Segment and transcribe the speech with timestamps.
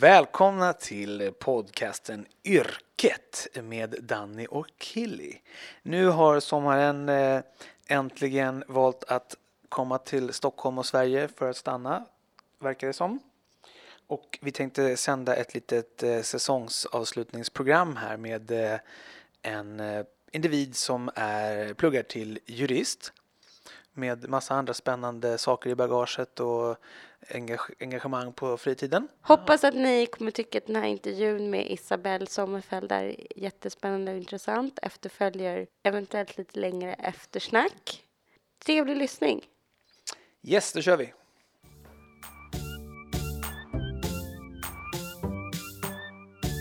[0.00, 5.34] Välkomna till podcasten Yrket med Danny och Killy.
[5.82, 7.40] Nu har sommaren eh,
[7.86, 9.36] äntligen valt att
[9.68, 12.04] komma till Stockholm och Sverige för att stanna,
[12.58, 13.20] verkar det som.
[14.06, 18.78] Och vi tänkte sända ett litet eh, säsongsavslutningsprogram här med eh,
[19.42, 23.12] en individ som är, pluggar till jurist
[23.92, 26.76] med massa andra spännande saker i bagaget och
[27.80, 29.08] engagemang på fritiden.
[29.20, 34.18] Hoppas att ni kommer tycka att den här intervjun med Isabelle Sommerfeld är jättespännande och
[34.18, 34.78] intressant.
[34.82, 38.04] Efterföljer eventuellt lite längre eftersnack.
[38.64, 39.44] Trevlig lyssning!
[40.42, 41.12] Yes, då kör vi!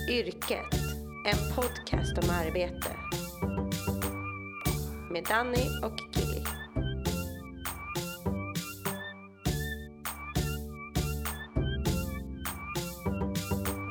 [0.09, 0.73] Yrket,
[1.25, 2.95] en podcast om arbete.
[5.11, 6.56] Med Danny och Gilly.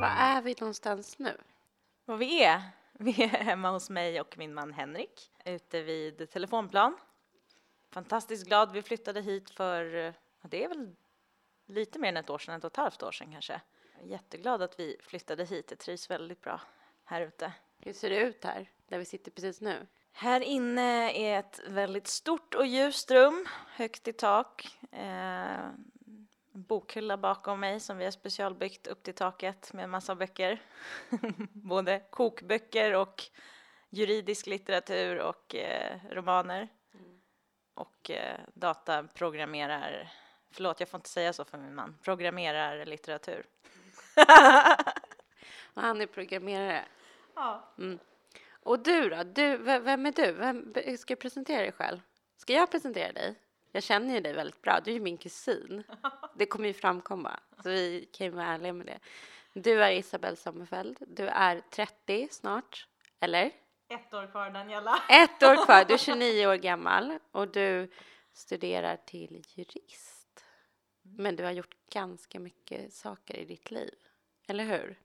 [0.00, 1.36] Var är vi någonstans nu?
[2.04, 2.62] Vad vi är?
[2.92, 6.96] Vi är hemma hos mig och min man Henrik ute vid Telefonplan.
[7.90, 8.72] Fantastiskt glad.
[8.72, 10.96] Vi flyttade hit för, det är väl
[11.66, 13.60] lite mer än ett år sedan, ett och ett halvt år sedan kanske.
[14.02, 15.68] Jätteglad att vi flyttade hit.
[15.68, 16.60] Det trivs väldigt bra
[17.04, 17.52] här ute.
[17.78, 19.86] Hur ser det ut här, där vi sitter precis nu?
[20.12, 24.78] Här inne är ett väldigt stort och ljust rum, högt i tak.
[24.92, 25.68] Eh,
[26.56, 30.62] bokhylla bakom mig som vi har specialbyggt upp till taket med massa böcker.
[31.52, 33.22] Både kokböcker och
[33.90, 36.68] juridisk litteratur och eh, romaner.
[36.94, 37.20] Mm.
[37.74, 40.12] Och eh, dataprogrammerar,
[40.50, 43.46] förlåt jag får inte säga så för min man, programmerar litteratur.
[45.74, 46.84] och han är programmerare?
[47.34, 47.74] Ja.
[47.78, 47.98] Mm.
[48.50, 49.22] Och du då?
[49.22, 50.32] Du, vem är du?
[50.32, 52.00] Vem, ska jag presentera dig själv?
[52.36, 53.34] Ska jag presentera dig?
[53.76, 54.80] Jag känner ju dig väldigt bra.
[54.84, 55.84] Du är ju min kusin.
[56.34, 57.40] Det kommer ju framkomma.
[57.62, 58.98] Så vi kan ju vara ärliga med det.
[59.52, 60.98] Du är Isabelle Sommerfeld.
[61.00, 62.86] Du är 30 snart,
[63.20, 63.52] eller?
[63.88, 65.02] Ett år kvar, Daniela.
[65.08, 65.84] Ett år kvar.
[65.84, 65.98] Du är
[66.38, 67.90] 29 år gammal och du
[68.32, 70.44] studerar till jurist.
[71.02, 73.94] Men du har gjort ganska mycket saker i ditt liv,
[74.48, 74.98] eller hur?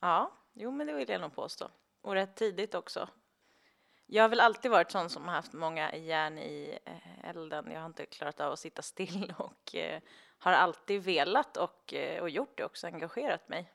[0.00, 1.70] Ja, jo men det vill jag nog påstå.
[2.00, 3.08] Och rätt tidigt också.
[4.14, 7.70] Jag har väl alltid varit sån som har haft många järn i eh, elden.
[7.70, 10.00] Jag har inte klarat av att sitta still och eh,
[10.38, 13.72] har alltid velat och, eh, och gjort det också, engagerat mig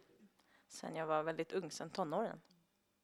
[0.68, 2.42] sen jag var väldigt ung, sen tonåren.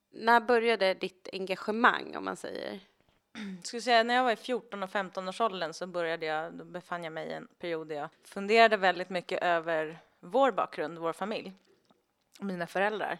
[0.10, 2.80] När började ditt engagemang om man säger?
[3.64, 6.66] Skulle säga när jag var i 14 och 15 års åldern så började jag, då
[6.66, 11.14] befann jag mig i en period där jag funderade väldigt mycket över vår bakgrund, vår
[11.14, 11.54] familj,
[12.40, 13.20] mina föräldrar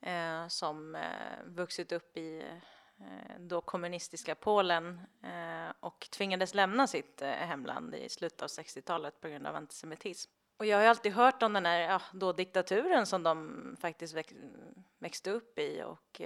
[0.00, 2.44] eh, som eh, vuxit upp i
[3.00, 9.20] Eh, då kommunistiska Polen eh, och tvingades lämna sitt eh, hemland i slutet av 60-talet
[9.20, 10.30] på grund av antisemitism.
[10.56, 14.16] Och jag har ju alltid hört om den här ja, då diktaturen som de faktiskt
[14.98, 16.20] växte upp i och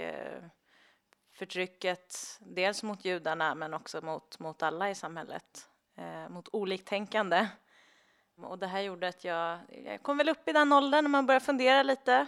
[1.33, 5.69] förtrycket dels mot judarna men också mot, mot alla i samhället,
[6.29, 7.49] mot oliktänkande.
[8.37, 11.27] Och det här gjorde att jag, jag kom väl upp i den åldern när man
[11.27, 12.27] börjar fundera lite,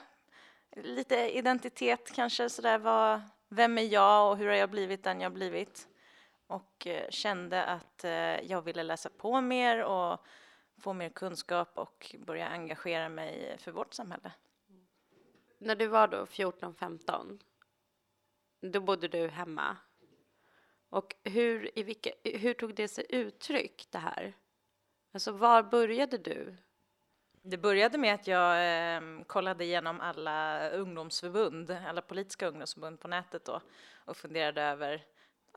[0.77, 5.33] lite identitet kanske sådär, vad, vem är jag och hur har jag blivit den jag
[5.33, 5.89] blivit?
[6.47, 8.11] Och eh, kände att eh,
[8.51, 10.25] jag ville läsa på mer och
[10.79, 14.33] få mer kunskap och börja engagera mig för vårt samhälle.
[15.59, 17.39] När du var då 14-15,
[18.61, 19.77] då bodde du hemma.
[20.89, 24.37] Och hur, i vilka, hur tog det sig uttryck, det här?
[25.12, 26.57] Alltså, var började du?
[27.45, 33.45] Det började med att jag eh, kollade igenom alla ungdomsförbund, alla politiska ungdomsförbund på nätet
[33.45, 33.61] då
[34.05, 35.05] och funderade över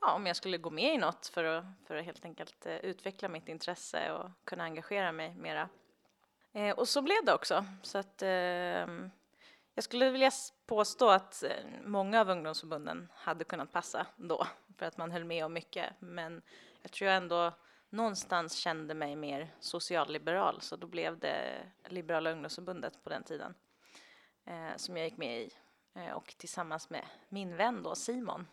[0.00, 2.76] ja, om jag skulle gå med i något för att, för att helt enkelt eh,
[2.76, 5.68] utveckla mitt intresse och kunna engagera mig mera.
[6.52, 7.64] Eh, och så blev det också.
[7.82, 9.10] Så att, ehm,
[9.74, 10.30] jag skulle vilja
[10.66, 11.50] påstå att eh,
[11.84, 14.46] många av ungdomsförbunden hade kunnat passa då
[14.78, 15.92] för att man höll med om mycket.
[15.98, 16.42] Men
[16.82, 17.52] jag tror ändå
[17.90, 23.54] någonstans kände mig mer socialliberal så då blev det Liberala ungdomsförbundet på den tiden
[24.44, 25.50] eh, som jag gick med i
[25.94, 28.46] eh, och tillsammans med min vän då Simon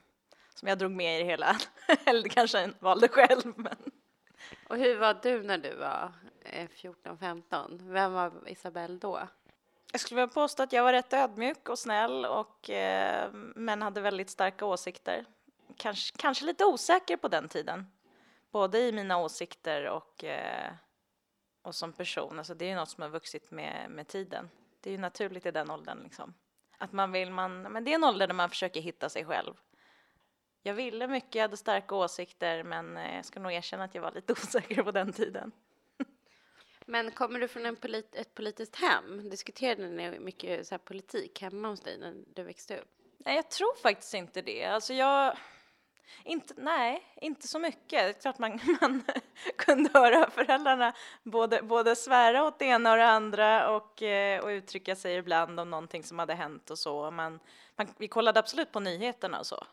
[0.56, 1.58] som jag drog med i det hela,
[2.06, 3.54] eller kanske valde själv.
[3.56, 3.78] Men.
[4.68, 6.12] Och hur var du när du var
[6.44, 7.42] 14-15?
[7.54, 9.28] Eh, Vem var Isabelle då?
[9.92, 14.02] Jag skulle vilja påstå att jag var rätt ödmjuk och snäll och eh, men hade
[14.02, 15.26] väldigt starka åsikter.
[15.78, 17.86] Kanske, kanske lite osäker på den tiden
[18.54, 20.72] både i mina åsikter och, eh,
[21.62, 22.38] och som person.
[22.38, 24.50] Alltså det är något som har vuxit med, med tiden.
[24.82, 26.04] Det är ju naturligt i den åldern.
[26.04, 26.34] Liksom.
[26.78, 29.54] Att man vill, man, men det är en ålder där man försöker hitta sig själv.
[30.62, 34.02] Jag ville mycket, jag hade starka åsikter, men eh, jag ska nog erkänna att jag
[34.02, 35.52] var lite osäker på den tiden.
[36.86, 39.30] Men kommer du från polit ett politiskt hem?
[39.30, 42.90] Diskuterade ni mycket så här, politik hemma hos dig när du växte upp?
[43.18, 44.66] Nej, jag tror faktiskt inte det.
[44.66, 45.38] Alltså jag...
[46.24, 47.90] Inte, nej, inte så mycket.
[47.90, 49.04] Det är klart man, man
[49.58, 54.48] kunde höra föräldrarna både, både svära åt det ena och det andra och, eh, och
[54.48, 57.12] uttrycka sig ibland om någonting som hade hänt och så.
[57.12, 57.40] Man,
[57.76, 59.66] man, vi kollade absolut på nyheterna och så.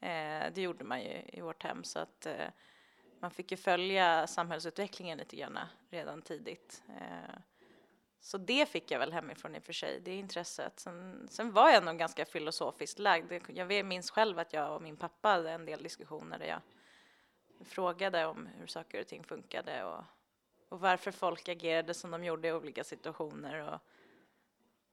[0.00, 2.46] Eh, det gjorde man ju i vårt hem så att eh,
[3.20, 5.58] man fick ju följa samhällsutvecklingen lite grann
[5.90, 6.82] redan tidigt.
[8.24, 10.80] Så det fick jag väl hemifrån i och för sig, det intresset.
[10.80, 13.32] Sen, sen var jag nog ganska filosofiskt lagd.
[13.48, 16.60] Jag minns själv att jag och min pappa hade en del diskussioner där jag
[17.64, 20.04] frågade om hur saker och ting funkade och,
[20.68, 23.58] och varför folk agerade som de gjorde i olika situationer.
[23.58, 23.80] Och,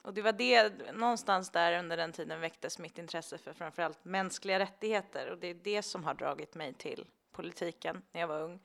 [0.02, 4.60] och det var det, någonstans där under den tiden väcktes mitt intresse för framförallt mänskliga
[4.60, 8.60] rättigheter och det är det som har dragit mig till politiken när jag var ung.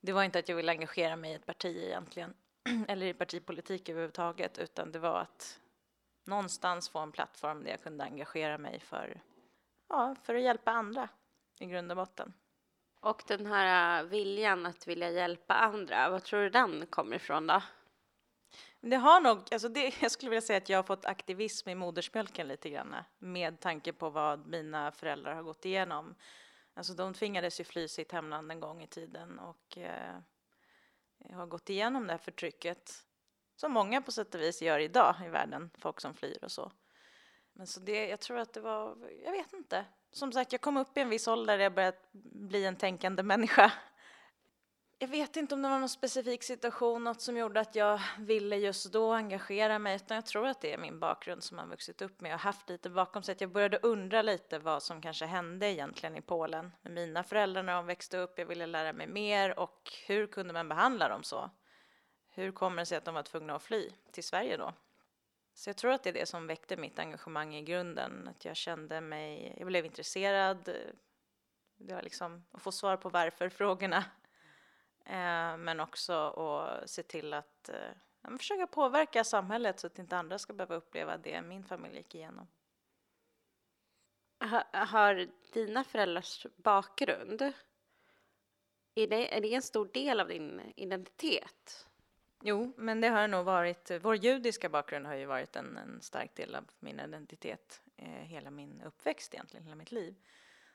[0.00, 2.34] Det var inte att jag ville engagera mig i ett parti egentligen,
[2.88, 5.60] eller i partipolitik överhuvudtaget, utan det var att
[6.24, 9.20] någonstans få en plattform där jag kunde engagera mig för,
[9.88, 11.08] ja, för att hjälpa andra
[11.60, 12.32] i grund och botten.
[13.00, 17.46] Och den här äh, viljan att vilja hjälpa andra, vad tror du den kommer ifrån
[17.46, 17.62] då?
[18.80, 21.74] Det har nog, alltså det, jag skulle vilja säga att jag har fått aktivism i
[21.74, 26.14] modersmjölken lite grann med tanke på vad mina föräldrar har gått igenom.
[26.74, 30.18] Alltså de tvingades ju fly sitt hemland en gång i tiden och eh,
[31.24, 32.92] Eh, har gått igenom det här förtrycket
[33.56, 36.72] som många på sätt och vis gör idag i världen, folk som flyr och så.
[37.52, 39.84] Men så det, jag tror att det var, jag vet inte.
[40.12, 43.22] Som sagt, jag kom upp i en viss ålder där jag började bli en tänkande
[43.22, 43.72] människa
[45.02, 48.56] jag vet inte om det var någon specifik situation, något som gjorde att jag ville
[48.56, 52.02] just då engagera mig, utan jag tror att det är min bakgrund som har vuxit
[52.02, 53.32] upp med och haft lite bakom sig.
[53.32, 57.62] Att jag började undra lite vad som kanske hände egentligen i Polen med mina föräldrar
[57.62, 58.38] när de växte upp.
[58.38, 61.50] Jag ville lära mig mer och hur kunde man behandla dem så?
[62.28, 64.74] Hur kommer det sig att de var tvungna att fly till Sverige då?
[65.54, 68.56] Så jag tror att det är det som väckte mitt engagemang i grunden, att jag
[68.56, 70.64] kände mig, jag blev intresserad,
[71.76, 74.04] det var liksom att få svar på varför-frågorna
[75.04, 80.38] Eh, men också att se till att eh, försöka påverka samhället så att inte andra
[80.38, 82.46] ska behöva uppleva det min familj gick igenom.
[84.72, 87.42] Har dina föräldrars bakgrund,
[88.94, 91.88] är det, är det en stor del av din identitet?
[92.44, 96.34] Jo, men det har nog varit, vår judiska bakgrund har ju varit en, en stark
[96.34, 100.14] del av min identitet eh, hela min uppväxt egentligen, hela mitt liv.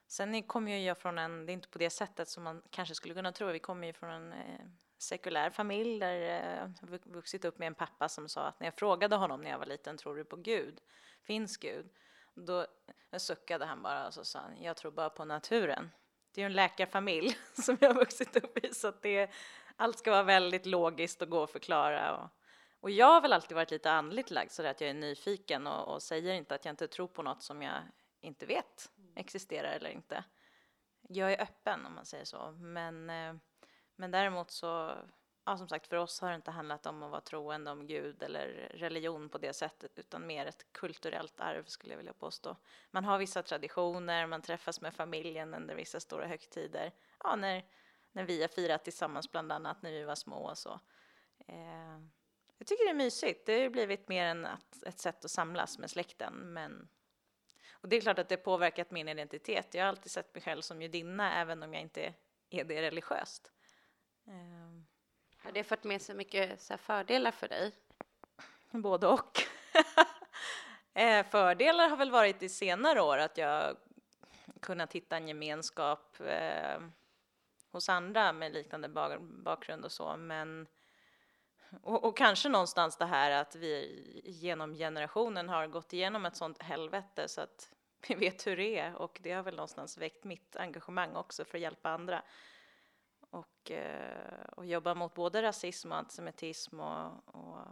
[0.08, 2.96] Sen kommer ju jag från en, det är inte på det sättet som man kanske
[2.96, 4.66] skulle kunna tro, vi kommer ju från en eh,
[4.98, 8.74] sekulär familj där jag eh, vuxit upp med en pappa som sa att när jag
[8.74, 10.80] frågade honom när jag var liten, tror du på Gud?
[11.24, 11.90] Finns Gud?
[12.34, 12.60] Då
[13.12, 15.90] eh, suckade han bara och så sa han, jag tror bara på naturen.
[16.32, 19.32] Det är ju en läkarfamilj som jag har vuxit upp i så att det,
[19.76, 22.18] allt ska vara väldigt logiskt och gå att förklara.
[22.18, 22.30] Och,
[22.80, 25.94] och jag har väl alltid varit lite andligt lagd sådär att jag är nyfiken och,
[25.94, 27.82] och säger inte att jag inte tror på något som jag
[28.28, 30.24] inte vet existerar eller inte.
[31.10, 33.34] Jag är öppen om man säger så, men, eh,
[33.96, 34.96] men däremot så,
[35.46, 38.24] ja som sagt för oss har det inte handlat om att vara troende om Gud
[38.24, 42.58] eller religion på det sättet, utan mer ett kulturellt arv skulle jag vilja påstå.
[42.92, 46.94] Man har vissa traditioner, man träffas med familjen under vissa stora högtider,
[47.24, 47.66] ja när,
[48.12, 50.80] när vi har firat tillsammans bland annat när vi var små och så.
[51.48, 52.00] Eh,
[52.58, 54.48] jag tycker det är mysigt, det har ju blivit mer än
[54.86, 56.90] ett sätt att samlas med släkten, men
[57.88, 59.74] och det är klart att det påverkat min identitet.
[59.74, 62.14] Jag har alltid sett mig själv som judinna även om jag inte
[62.50, 63.52] är det religiöst.
[64.28, 64.86] Ehm.
[65.38, 67.72] Har det fått med sig mycket så fördelar för dig?
[68.72, 69.40] Både och.
[70.94, 73.78] Eh, fördelar har väl varit i senare år att jag
[74.62, 76.80] kunnat hitta en gemenskap eh,
[77.72, 78.90] hos andra med liknande
[79.44, 80.68] bakgrund och så, men
[81.82, 86.62] och, och, kanske någonstans det här att vi genom generationen har gått igenom ett sånt
[86.62, 87.70] helvete så att
[88.08, 91.58] vi vet hur det är och det har väl någonstans väckt mitt engagemang också för
[91.58, 92.24] att hjälpa andra.
[93.30, 97.68] Och, eh, och jobba mot både rasism och antisemitism och, och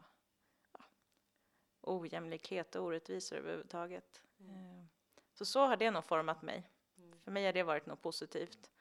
[0.74, 0.84] ja,
[1.82, 4.22] ojämlikhet och orättvisor överhuvudtaget.
[4.40, 4.90] Mm.
[5.34, 6.70] Så så har det nog format mig.
[6.98, 7.20] Mm.
[7.20, 8.72] För mig har det varit något positivt.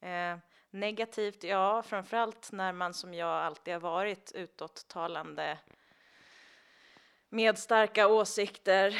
[0.00, 0.38] Eh,
[0.70, 5.58] negativt, ja, framförallt när man som jag alltid har varit utåttalande
[7.28, 8.98] med starka åsikter,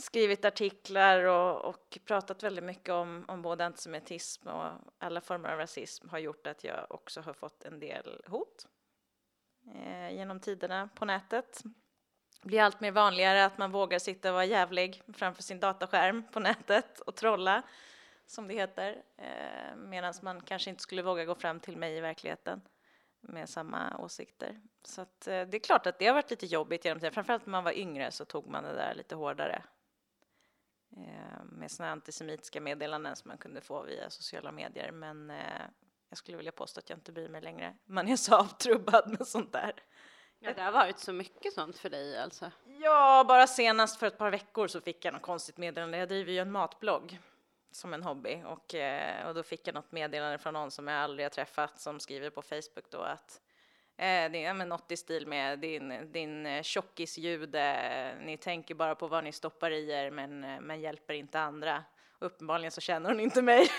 [0.00, 5.58] skrivit artiklar och, och, pratat väldigt mycket om, om både antisemitism och alla former av
[5.58, 8.66] rasism har gjort att jag också har fått en del hot
[9.74, 11.62] eh, genom tiderna på nätet.
[12.42, 16.22] Det blir allt mer vanligare att man vågar sitta och vara jävlig framför sin dataskärm
[16.32, 17.62] på nätet och trolla
[18.26, 22.00] som det heter, eh, medan man kanske inte skulle våga gå fram till mig i
[22.00, 22.60] verkligheten.
[23.20, 24.60] med samma åsikter.
[24.82, 27.12] Så att, eh, det är klart att det har varit lite jobbigt genom tiden.
[27.12, 29.62] Framförallt när man var yngre så tog man det där lite hårdare.
[30.96, 34.92] Eh, med sådana antisemitiska meddelanden som man kunde få via sociala medier.
[34.92, 35.62] Men eh,
[36.08, 37.74] jag skulle vilja påstå att jag inte bryr mig längre.
[37.86, 39.72] Man är så avtrubbad med sånt där.
[40.38, 42.50] Ja, det har varit så mycket sånt för dig alltså?
[42.64, 45.98] Ja, bara senast för ett par veckor så fick jag något konstigt meddelande.
[45.98, 47.20] Jag driver ju en matblogg
[47.70, 48.74] som en hobby och,
[49.26, 52.30] och då fick jag något meddelande från någon som jag aldrig har träffat som skriver
[52.30, 53.40] på Facebook då att
[53.98, 56.62] Eh, det är men något i stil med din, din eh,
[58.20, 61.84] ni tänker bara på vad ni stoppar i er men, eh, men hjälper inte andra.
[62.18, 63.70] Uppenbarligen så känner hon inte mig.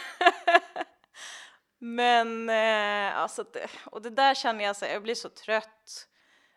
[1.77, 6.07] men eh, alltså, det, och det där känner jag, så, jag blir så trött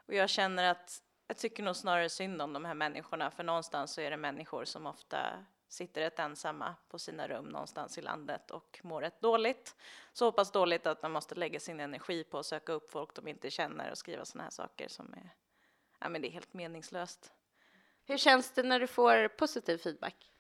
[0.09, 3.95] och jag känner att jag tycker nog snarare synd om de här människorna för någonstans
[3.95, 8.51] så är det människor som ofta sitter rätt ensamma på sina rum någonstans i landet
[8.51, 9.77] och mår rätt dåligt.
[10.13, 13.29] Så pass dåligt att man måste lägga sin energi på att söka upp folk de
[13.29, 15.35] inte känner och skriva sådana här saker som är,
[16.01, 17.33] ja men det är helt meningslöst.
[18.05, 20.33] Hur känns det när du får positiv feedback?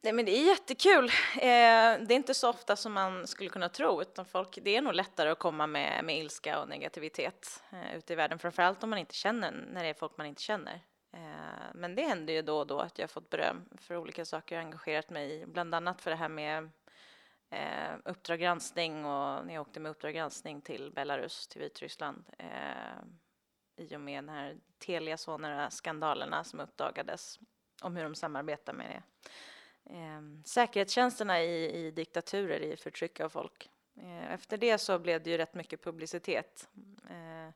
[0.00, 1.04] Nej, men det är jättekul.
[1.34, 4.82] Eh, det är inte så ofta som man skulle kunna tro, utan folk, det är
[4.82, 8.90] nog lättare att komma med, med ilska och negativitet eh, ute i världen, framförallt om
[8.90, 10.80] man inte känner, när det är folk man inte känner.
[11.16, 14.56] Eh, men det händer ju då och då att jag fått beröm för olika saker
[14.56, 16.70] jag engagerat mig i, bland annat för det här med
[17.50, 23.02] eh, Uppdrag granskning och när jag åkte med Uppdrag granskning till Belarus, till Vitryssland eh,
[23.76, 27.38] i och med den här Telia Sonera-skandalerna som uppdagades
[27.82, 29.02] om hur de samarbetar med det.
[29.94, 33.70] Eh, säkerhetstjänsterna i, i diktaturer, i förtryck av folk.
[33.96, 36.68] Eh, efter det så blev det ju rätt mycket publicitet.
[37.10, 37.54] Eh,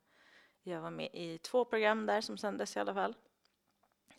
[0.62, 3.14] jag var med i två program där som sändes i alla fall.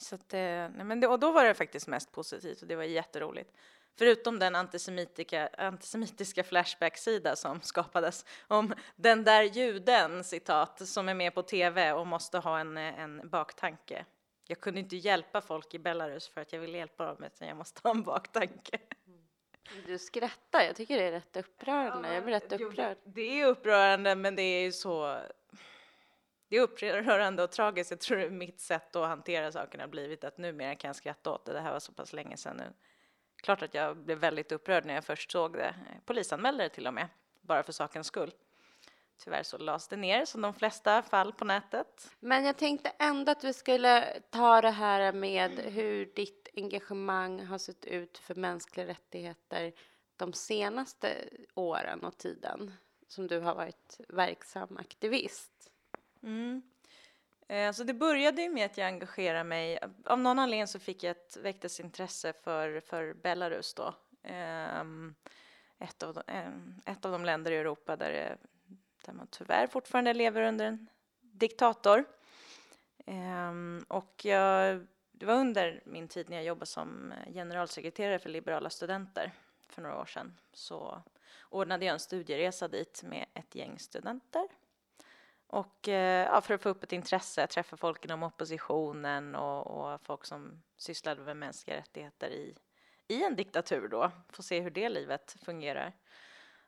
[0.02, 2.84] Så att, nej men det, och då var det faktiskt mest positivt och det var
[2.84, 3.52] jätteroligt.
[3.98, 11.42] Förutom den antisemitiska, Flashback-sida som skapades om den där juden, citat, som är med på
[11.42, 14.06] tv och måste ha en, en baktanke.
[14.48, 17.58] Jag kunde inte hjälpa folk i Belarus för att jag ville hjälpa dem, utan jag
[17.58, 18.80] måste ha en baktanke.
[19.86, 22.08] Du skrattar, jag tycker det är rätt upprörande.
[22.08, 22.98] Ja, jag blir rätt upprörd.
[23.04, 25.22] Det är upprörande, men det är ju så
[26.52, 27.92] det är upprörande och tragiskt.
[27.92, 30.96] Jag tror det är mitt sätt att hantera sakerna har blivit att numera kan jag
[30.96, 31.54] skratta åt det.
[31.54, 32.74] Det här var så pass länge sedan nu.
[33.44, 35.76] Klart att jag blev väldigt upprörd när jag först såg det.
[36.06, 37.08] Polisanmälde det till och med,
[37.42, 38.32] bara för sakens skull.
[39.24, 42.12] Tyvärr så lades det ner som de flesta fall på nätet.
[42.20, 47.58] Men jag tänkte ändå att vi skulle ta det här med hur ditt engagemang har
[47.58, 49.74] sett ut för mänskliga rättigheter
[50.16, 52.74] de senaste åren och tiden
[53.08, 55.61] som du har varit verksam aktivist.
[56.24, 56.62] Mm.
[57.48, 59.80] Eh, alltså det började ju med att jag engagerade mig.
[60.06, 63.96] Av någon anledning så fick jag ett, väcktes intresse för, för Belarus då.
[64.82, 65.16] Um,
[65.80, 68.38] ett av, de, ehm, ett av de länder i Europa där, det,
[69.06, 70.88] där man tyvärr fortfarande lever under en
[71.22, 72.06] diktator.
[73.06, 78.30] Um, och jag, det var under min tid när jag jobbade som eh, generalsekreterare för
[78.30, 79.32] Liberala studenter
[79.68, 81.02] för några år sedan så
[81.50, 84.48] ordnade jag en studieresa dit med ett gäng studenter
[85.52, 90.02] och eh, ja, för att få upp ett intresse, träffa folk inom oppositionen och, och,
[90.02, 92.56] folk som sysslade med mänskliga rättigheter i,
[93.08, 95.94] i en diktatur då, få se hur det livet fungerar.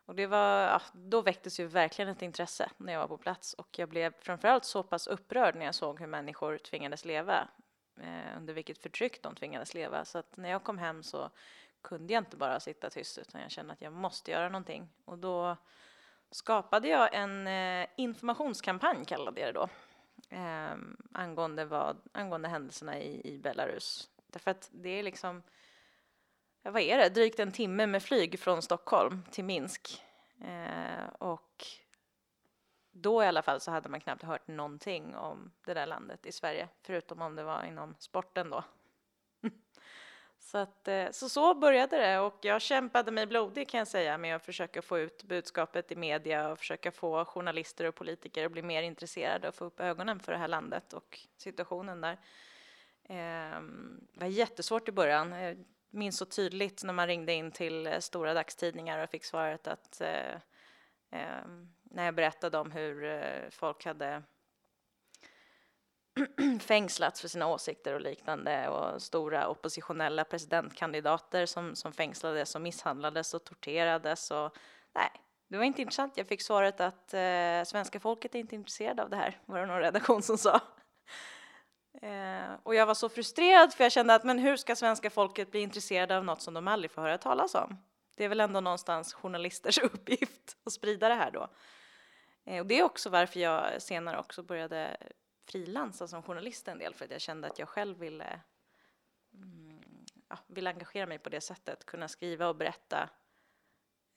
[0.06, 3.54] Och det var, ja, då väcktes ju verkligen ett intresse när jag var på plats
[3.54, 7.48] och jag blev framförallt så pass upprörd när jag såg hur människor tvingades leva,
[8.00, 10.06] eh, under vilket förtryck de tvingades leva.
[10.06, 11.30] Så att när jag kom hem så
[11.82, 14.90] kunde jag inte bara sitta tyst utan jag kände att jag måste göra någonting.
[15.06, 15.58] Och då
[16.34, 19.70] skapade jag en eh, informationskampanj, kallade jag det då,
[20.36, 20.76] eh,
[21.12, 24.10] angående, vad, angående händelserna i, i Belarus.
[24.28, 25.44] Därför att det är liksom,
[26.62, 30.04] ja, vad är det, drygt en timme med flyg från Stockholm till Minsk.
[30.42, 31.66] Eh, och
[32.92, 36.32] då i alla fall så hade man knappt hört någonting om det där landet i
[36.32, 38.64] Sverige, förutom om det var inom sporten då.
[40.44, 44.18] Så, att, eh, så så började det och jag kämpade mig blodig kan jag säga
[44.18, 48.52] med att försöka få ut budskapet i media och försöka få journalister och politiker att
[48.52, 52.18] bli mer intresserade och få upp ögonen för det här landet och situationen där.
[53.04, 55.32] Ehm, det var jättesvårt i början.
[55.32, 59.68] Jag minns så tydligt när man ringde in till eh, stora dagstidningar och fick svaret
[59.68, 60.02] att
[61.12, 64.24] ehm, när jag berättade om hur folk hade
[66.60, 73.34] fängslats för sina åsikter och liknande och stora oppositionella presidentkandidater som, som fängslades och misshandlades
[73.34, 74.58] och torterades och
[74.96, 75.12] nej,
[75.48, 76.18] det var inte intressant.
[76.18, 79.66] Jag fick svaret att eh, svenska folket är inte intresserade av det här, var det
[79.66, 80.60] någon redaktion som sa.
[82.02, 85.52] Eh, och jag var så frustrerad för jag kände att men hur ska svenska folket
[85.52, 87.78] bli intresserade av något som de aldrig får höra talas om?
[88.18, 91.48] Det är väl ändå någonstans journalisters uppgift att sprida det här då.
[92.46, 94.98] Eh, och det är också varför jag senare också började
[95.46, 98.42] frilansa som journalist en del, för att jag kände att jag själv ville,
[99.34, 103.10] mm, ja, ville engagera mig på det sättet, kunna skriva och berätta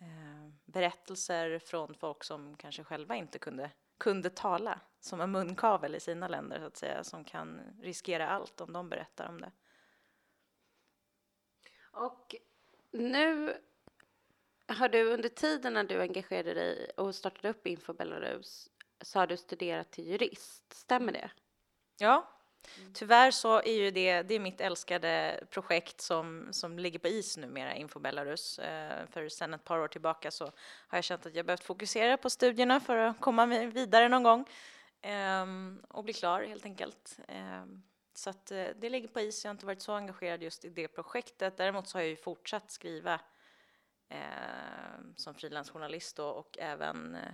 [0.01, 6.01] eh, berättelser från folk som kanske själva inte kunde, kunde tala, som en munkavel i
[6.01, 9.53] sina länder så att säga, som kan riskera allt om de berättar om det.
[11.81, 12.35] Och
[12.91, 13.57] nu
[14.67, 19.27] har du under tiden när du engagerade dig och startade upp Info Belarus så har
[19.27, 21.31] du studerat till jurist, stämmer det?
[21.99, 22.29] Ja,
[22.95, 27.37] tyvärr så är ju det, det är mitt älskade projekt som, som ligger på is
[27.37, 28.59] numera, Info Belarus.
[28.59, 30.45] Eh, för sen ett par år tillbaka så
[30.89, 34.45] har jag känt att jag behövt fokusera på studierna för att komma vidare någon gång
[35.03, 35.47] eh,
[35.89, 37.19] och bli klar helt enkelt.
[37.29, 37.65] Eh,
[38.15, 40.69] så att eh, det ligger på is, jag har inte varit så engagerad just i
[40.69, 41.57] det projektet.
[41.57, 43.21] Däremot så har jag ju fortsatt skriva
[44.09, 44.19] eh,
[45.17, 47.33] som frilansjournalist och även eh,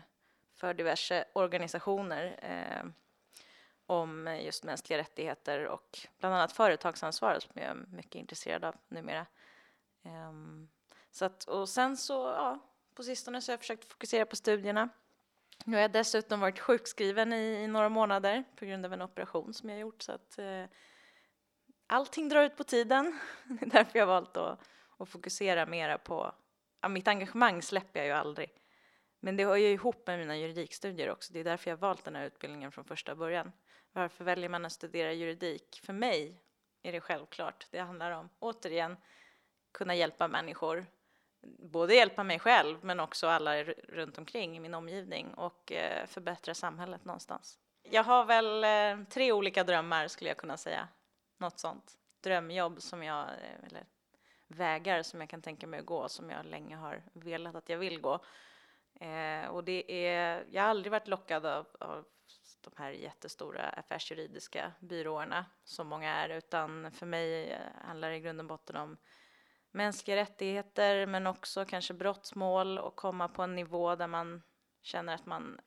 [0.54, 2.90] för diverse organisationer eh,
[3.86, 9.26] om just mänskliga rättigheter och bland annat företagsansvar som jag är mycket intresserad av numera.
[10.02, 10.32] Eh,
[11.10, 12.58] så att, och sen så, ja,
[12.94, 14.88] på sistone så har jag försökt fokusera på studierna.
[15.64, 19.54] Nu har jag dessutom varit sjukskriven i, i några månader på grund av en operation
[19.54, 20.64] som jag gjort så att eh,
[21.86, 23.18] allting drar ut på tiden.
[23.44, 24.60] Det är därför jag har valt att,
[24.98, 26.34] att fokusera mera på
[26.80, 28.50] ja, mitt engagemang släpper jag ju aldrig.
[29.24, 31.32] Men det hör ju ihop med mina juridikstudier också.
[31.32, 33.52] Det är därför jag valt den här utbildningen från första början.
[33.92, 35.80] Varför väljer man att studera juridik?
[35.84, 36.42] För mig
[36.82, 37.66] är det självklart.
[37.70, 38.96] Det handlar om, återigen,
[39.72, 40.86] kunna hjälpa människor.
[41.58, 46.54] Både hjälpa mig själv, men också alla runt omkring i min omgivning och eh, förbättra
[46.54, 47.58] samhället någonstans.
[47.82, 50.88] Jag har väl eh, tre olika drömmar skulle jag kunna säga.
[51.38, 51.92] Något sånt.
[52.20, 53.86] Drömjobb som jag, eh, eller
[54.46, 57.78] vägar som jag kan tänka mig att gå, som jag länge har velat att jag
[57.78, 58.24] vill gå.
[59.00, 62.04] Eh, och det är, jag har aldrig varit lockad av, av
[62.60, 68.20] de här jättestora affärsjuridiska byråerna som många är, utan för mig eh, handlar det i
[68.20, 68.96] grund och botten om
[69.70, 74.42] mänskliga rättigheter, men också kanske brottsmål och komma på en nivå där man
[74.82, 75.60] känner att man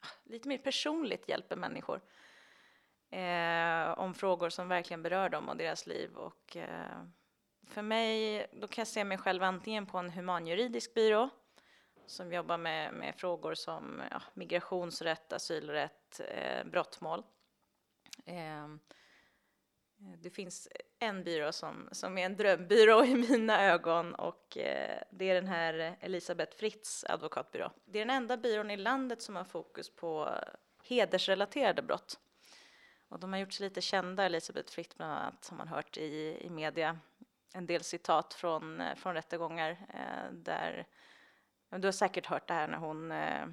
[0.00, 2.00] ah, lite mer personligt hjälper människor
[3.10, 6.16] eh, om frågor som verkligen berör dem och deras liv.
[6.16, 7.04] Och, eh,
[7.66, 11.30] för mig, då kan jag se mig själv antingen på en humanjuridisk byrå
[12.06, 17.22] som jobbar med, med frågor som ja, migrationsrätt, asylrätt, eh, brottmål.
[18.24, 18.68] Eh,
[19.96, 25.30] det finns en byrå som, som är en drömbyrå i mina ögon och eh, det
[25.30, 27.70] är den här Elisabeth Fritz advokatbyrå.
[27.84, 30.38] Det är den enda byrån i landet som har fokus på
[30.84, 32.20] hedersrelaterade brott.
[33.08, 36.38] Och de har gjort sig lite kända, Elisabeth Fritz bland annat, har man hört i,
[36.40, 36.98] i media
[37.54, 40.86] en del citat från, eh, från rättegångar eh, där
[41.80, 43.46] du har säkert hört det här när hon eh,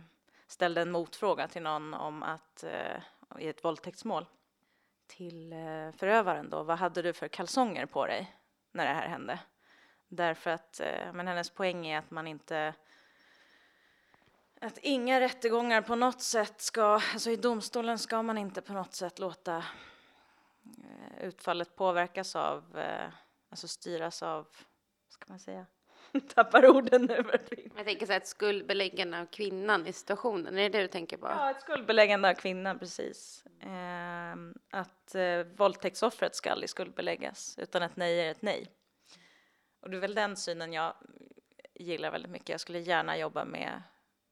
[0.48, 3.02] ställde en motfråga till någon om att eh,
[3.40, 4.26] i ett våldtäktsmål
[5.08, 8.36] till eh, förövaren då, vad hade du för kalsonger på dig
[8.72, 9.40] när det här hände?
[10.08, 12.74] Därför att, eh, men hennes poäng är att man inte
[14.62, 18.94] att inga rättegångar på något sätt ska, alltså i domstolen ska man inte på något
[18.94, 19.64] sätt låta
[21.22, 22.82] utfallet påverkas av
[23.50, 24.44] alltså styras av,
[25.06, 25.66] vad ska man säga,
[26.36, 27.24] tappar orden nu.
[27.76, 31.18] Jag tänker så här, ett skuldbeläggande av kvinnan i situationen, är det det du tänker
[31.18, 31.28] på?
[31.28, 33.46] Ja, ett skuldbeläggande av kvinnan, precis.
[33.60, 34.36] Eh,
[34.70, 38.68] att eh, våldtäktsoffret ska aldrig skuldbeläggas, utan ett nej är ett nej.
[39.82, 40.94] Och det är väl den synen jag
[41.74, 42.50] gillar väldigt mycket.
[42.50, 43.82] Jag skulle gärna jobba med,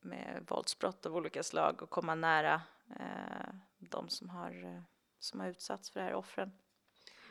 [0.01, 2.61] med våldsbrott av olika slag och komma nära
[2.99, 4.81] eh, de som har, eh,
[5.19, 6.51] som har utsatts för det här offren.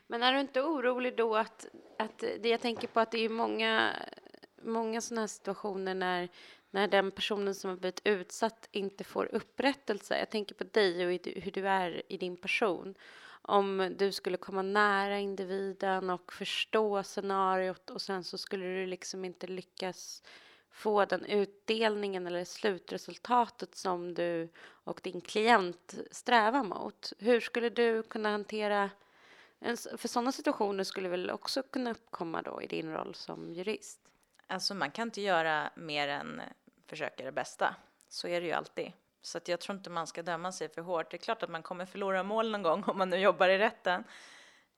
[0.07, 1.67] Men är du inte orolig då att,
[1.99, 3.93] att det jag tänker på att det är många,
[4.63, 6.29] många sådana här situationer när,
[6.71, 10.19] när den personen som har blivit utsatt inte får upprättelse.
[10.19, 12.95] Jag tänker på dig och hur du är i din person.
[13.43, 19.25] Om du skulle komma nära individen och förstå scenariot och sen så skulle du liksom
[19.25, 20.23] inte lyckas
[20.71, 27.13] få den utdelningen eller slutresultatet som du och din klient strävar mot.
[27.19, 28.91] Hur skulle du kunna hantera
[29.97, 34.08] för sådana situationer skulle väl också kunna uppkomma då i din roll som jurist?
[34.49, 36.43] Alltså man kan inte göra mer än
[36.87, 37.75] försöka det bästa.
[38.09, 38.93] Så är det ju alltid.
[39.23, 41.11] Så att jag tror inte man ska döma sig för hårt.
[41.11, 43.59] Det är klart att man kommer förlora mål någon gång om man nu jobbar i
[43.59, 44.05] rätten.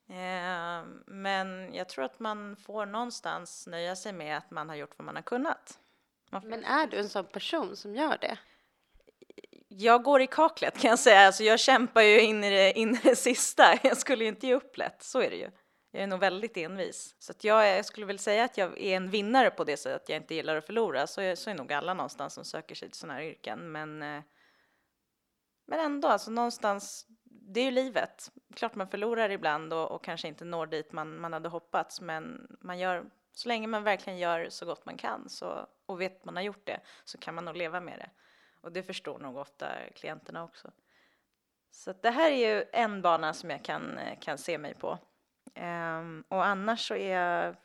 [0.08, 4.98] Eh, men jag tror att man får någonstans nöja sig med att man har gjort
[4.98, 5.78] vad man har kunnat.
[6.30, 8.38] Man men är du en sån person som gör det?
[9.72, 11.26] jag går i kaklet kan jag säga.
[11.26, 13.78] Alltså jag kämpar ju in i, det, in i det sista.
[13.82, 15.50] Jag skulle ju inte ge upp lätt, så är det ju.
[15.90, 17.16] Jag är nog väldigt envis.
[17.18, 20.02] Så att jag, jag skulle väl säga att jag är en vinnare på det sättet
[20.02, 21.06] att jag inte gillar att förlora.
[21.06, 23.72] Så är, så är nog alla någonstans som söker sig till sådana här yrken.
[23.72, 24.22] Men, eh,
[25.66, 28.30] men ändå, alltså någonstans, det är ju livet.
[28.54, 32.00] Klart man förlorar ibland och, och kanske inte når dit man, man hade hoppats.
[32.00, 36.16] Men man gör, så länge man verkligen gör så gott man kan så, och vet
[36.16, 38.10] att man har gjort det så kan man nog leva med det.
[38.60, 40.70] Och det förstår nog ofta klienterna också.
[41.70, 44.98] Så det här är ju en bana som jag kan, eh, kan se mig på.
[45.54, 47.56] Um, och annars så är jag,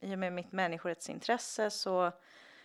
[0.00, 2.12] i och med mitt människorättsintresse så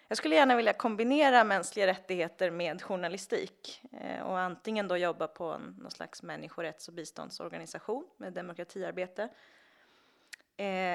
[0.07, 5.45] jag skulle gärna vilja kombinera mänskliga rättigheter med journalistik uh, och antingen då jobba på
[5.45, 9.29] en, någon slags människorätts och biståndsorganisation med demokratiarbete uh,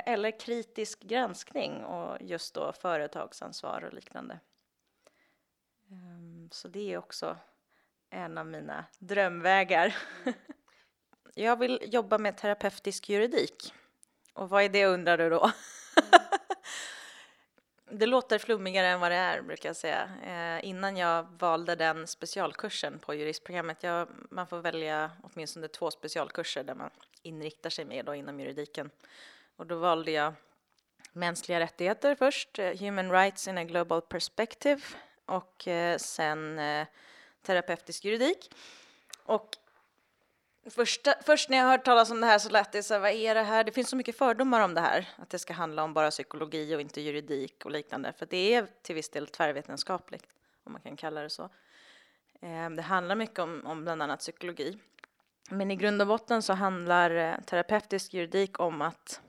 [0.09, 4.41] eller kritisk granskning och just då företagsansvar och liknande.
[5.91, 7.37] Um, så det är också
[8.11, 9.97] en av mina drömvägar.
[11.35, 13.75] jag vill jobba med terapeutisk juridik.
[14.33, 15.51] Och vad är det undrar du då?
[17.91, 20.11] det låter flummigare än vad det är, brukar jag säga.
[20.25, 26.65] Eh, innan jag valde den specialkursen på juristprogrammet, jag, man får välja åtminstone två specialkurser
[26.65, 26.91] där man
[27.23, 28.91] inriktar sig mer då inom juridiken.
[29.57, 30.35] Och då valde jag
[31.13, 34.81] mänskliga rättigheter först, eh, Human Rights in a Global Perspective
[35.27, 36.87] och eh, sen eh,
[37.43, 38.55] terapeutisk juridik.
[39.25, 39.57] Och
[40.71, 43.11] Första, först när jag hört talas om det här så lät det så här, vad
[43.11, 43.65] är det här?
[43.65, 46.77] Det finns så mycket fördomar om det här, att det ska handla om bara psykologi
[46.77, 50.27] och inte juridik och liknande, för det är till viss del tvärvetenskapligt,
[50.65, 51.49] om man kan kalla det så.
[52.41, 54.79] Ehm, det handlar mycket om, om bland annat psykologi.
[55.51, 59.21] Men i grund och botten så handlar eh, terapeutisk juridik om att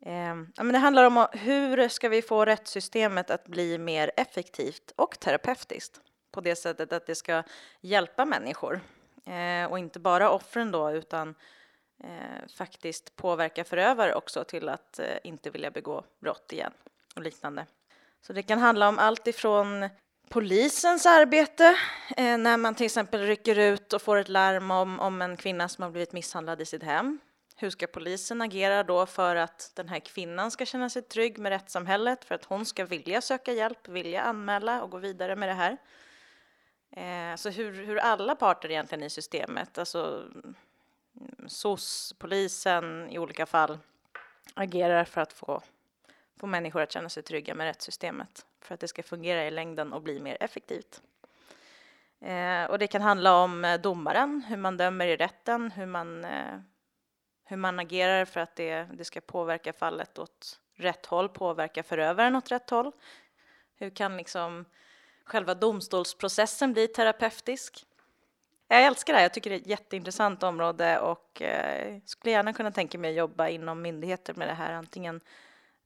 [0.00, 4.92] eh, ja, men det handlar om hur ska vi få rättssystemet att bli mer effektivt
[4.96, 7.42] och terapeutiskt på det sättet att det ska
[7.80, 8.80] hjälpa människor
[9.26, 11.34] Eh, och inte bara offren då, utan
[12.04, 16.72] eh, faktiskt påverka förövare också till att eh, inte vilja begå brott igen
[17.16, 17.66] och liknande.
[18.20, 19.88] Så det kan handla om allt ifrån
[20.28, 21.76] polisens arbete
[22.16, 25.68] eh, när man till exempel rycker ut och får ett larm om, om en kvinna
[25.68, 27.18] som har blivit misshandlad i sitt hem.
[27.56, 31.50] Hur ska polisen agera då för att den här kvinnan ska känna sig trygg med
[31.50, 35.54] rättssamhället, för att hon ska vilja söka hjälp, vilja anmäla och gå vidare med det
[35.54, 35.76] här?
[36.90, 43.46] Eh, så hur, hur alla parter egentligen i systemet, alltså mm, SOS, polisen i olika
[43.46, 43.78] fall,
[44.54, 45.62] agerar för att få,
[46.36, 49.92] få människor att känna sig trygga med rättssystemet för att det ska fungera i längden
[49.92, 51.02] och bli mer effektivt.
[52.20, 56.24] Eh, och det kan handla om eh, domaren, hur man dömer i rätten, hur man,
[56.24, 56.60] eh,
[57.44, 62.36] hur man agerar för att det, det ska påverka fallet åt rätt håll, påverka förövaren
[62.36, 62.92] åt rätt håll.
[63.76, 64.64] Hur kan liksom
[65.24, 67.86] själva domstolsprocessen blir terapeutisk.
[68.68, 72.52] Jag älskar det här, jag tycker det är ett jätteintressant område och eh, skulle gärna
[72.52, 75.20] kunna tänka mig att jobba inom myndigheter med det här, antingen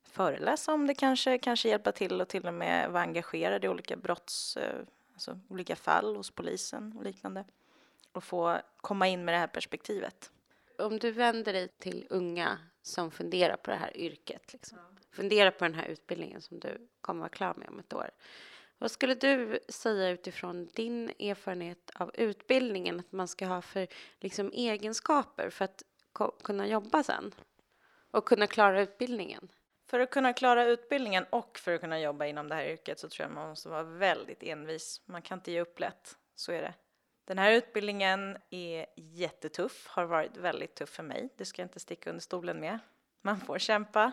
[0.03, 3.95] föreläsa om det kanske, kanske hjälpa till och till och med vara engagerad i olika
[3.95, 4.79] brotts, eh,
[5.13, 7.45] alltså olika fall hos polisen och liknande
[8.11, 10.31] och få komma in med det här perspektivet.
[10.77, 14.77] Om du vänder dig till unga som funderar på det här yrket, liksom.
[15.11, 18.09] funderar på den här utbildningen som du kommer vara klar med om ett år.
[18.77, 23.87] Vad skulle du säga utifrån din erfarenhet av utbildningen att man ska ha för
[24.19, 25.83] liksom, egenskaper för att
[26.43, 27.35] kunna jobba sen
[28.11, 29.51] och kunna klara utbildningen?
[29.87, 33.09] För att kunna klara utbildningen och för att kunna jobba inom det här yrket så
[33.09, 35.01] tror jag man måste vara väldigt envis.
[35.05, 36.73] Man kan inte ge upp lätt, så är det.
[37.25, 41.29] Den här utbildningen är jättetuff, har varit väldigt tuff för mig.
[41.37, 42.79] Det ska jag inte sticka under stolen med.
[43.21, 44.11] Man får kämpa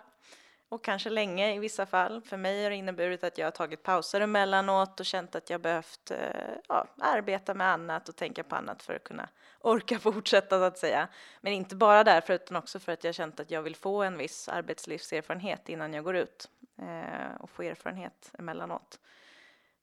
[0.72, 2.22] och kanske länge i vissa fall.
[2.22, 5.60] För mig har det inneburit att jag har tagit pauser emellanåt och känt att jag
[5.60, 9.28] behövt eh, ja, arbeta med annat och tänka på annat för att kunna
[9.60, 11.08] orka fortsätta så att säga.
[11.40, 14.18] Men inte bara därför utan också för att jag känt att jag vill få en
[14.18, 19.00] viss arbetslivserfarenhet innan jag går ut eh, och få erfarenhet emellanåt.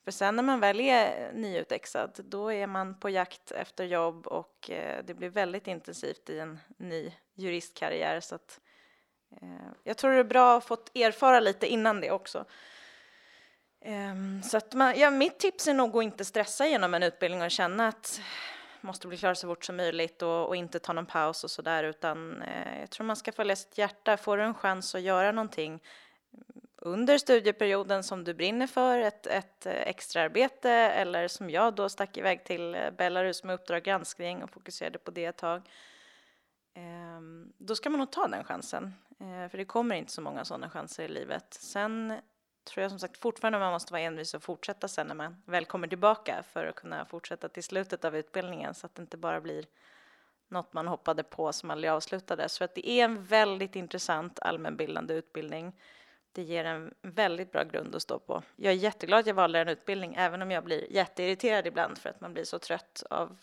[0.04, 4.70] För sen när man väl är nyutexad, då är man på jakt efter jobb och
[4.70, 8.69] eh, det blir väldigt intensivt i en ny juristkarriär så att Eh,
[9.42, 12.46] Eh, jag tror det är bra att ha fått erfara lite innan det också.
[13.82, 17.42] Ehm, så att man, ja, mitt tips är nog att inte stressa genom en utbildning
[17.42, 18.22] och känna att
[18.82, 21.84] måste bli klar så fort som möjligt och, och inte ta någon paus och sådär
[21.84, 24.18] utan eh, jag tror man ska följa sitt hjärta.
[24.18, 25.80] Får du en chans att göra någonting
[26.78, 32.18] under studieperioden som du brinner för, ett, ett eh, extraarbete eller som jag då stack
[32.18, 35.70] iväg till eh, Belarus med Uppdrag granskning och fokuserade på det ett tag.
[36.74, 38.94] Ehm, då ska man nog ta den chansen.
[39.20, 41.54] Eh, för det kommer inte så många sådana chanser i livet.
[41.54, 42.14] Sen
[42.64, 45.66] tror jag som sagt fortfarande man måste vara envis och fortsätta sen när man väl
[45.66, 49.42] kommer tillbaka för att kunna fortsätta till slutet av utbildningen så att det inte bara
[49.42, 49.66] blir
[50.48, 52.58] något man hoppade på som aldrig avslutades.
[52.58, 55.74] För att det är en väldigt intressant allmänbildande utbildning.
[56.32, 58.44] Det ger en väldigt bra grund att stå på.
[58.56, 62.10] Jag är jätteglad att jag valde en utbildning, även om jag blir jätteirriterad ibland för
[62.10, 63.38] att man blir så trött av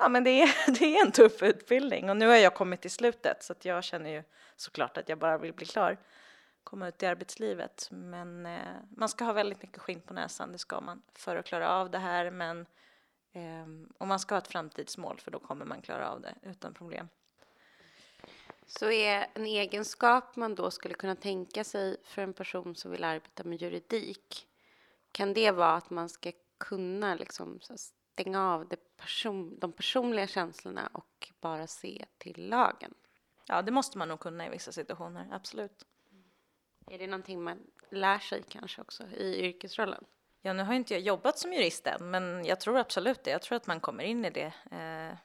[0.00, 2.90] Ja, men det är, det är en tuff utbildning och nu har jag kommit till
[2.90, 4.22] slutet så att jag känner ju
[4.56, 5.96] såklart att jag bara vill bli klar,
[6.64, 7.88] komma ut i arbetslivet.
[7.90, 11.46] Men eh, man ska ha väldigt mycket skinn på näsan, det ska man, för att
[11.46, 12.30] klara av det här.
[12.30, 12.66] Men
[13.32, 13.66] eh,
[13.98, 17.08] och man ska ha ett framtidsmål för då kommer man klara av det utan problem.
[18.66, 23.04] Så är en egenskap man då skulle kunna tänka sig för en person som vill
[23.04, 24.46] arbeta med juridik,
[25.12, 27.60] kan det vara att man ska kunna liksom
[28.20, 32.94] stänga av det person, de personliga känslorna och bara se till lagen?
[33.46, 35.86] Ja, det måste man nog kunna i vissa situationer, absolut.
[36.86, 37.58] Är det någonting man
[37.90, 40.04] lär sig kanske också i yrkesrollen?
[40.42, 43.30] Ja, nu har inte jag jobbat som jurist än, men jag tror absolut det.
[43.30, 44.52] Jag tror att man kommer in i det.
[44.70, 45.16] Eh,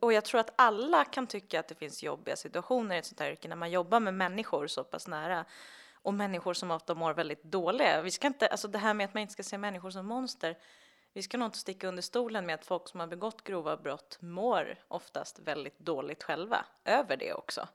[0.00, 3.20] och jag tror att alla kan tycka att det finns jobbiga situationer i ett sånt
[3.20, 5.44] här yrke när man jobbar med människor så pass nära
[5.92, 8.02] och människor som ofta mår väldigt dåliga.
[8.02, 10.56] Vi ska inte, alltså det här med att man inte ska se människor som monster,
[11.12, 14.18] vi ska nog inte sticka under stolen med att folk som har begått grova brott
[14.20, 17.68] mår oftast väldigt dåligt själva över det också.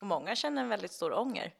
[0.00, 1.54] Och många känner en väldigt stor ånger.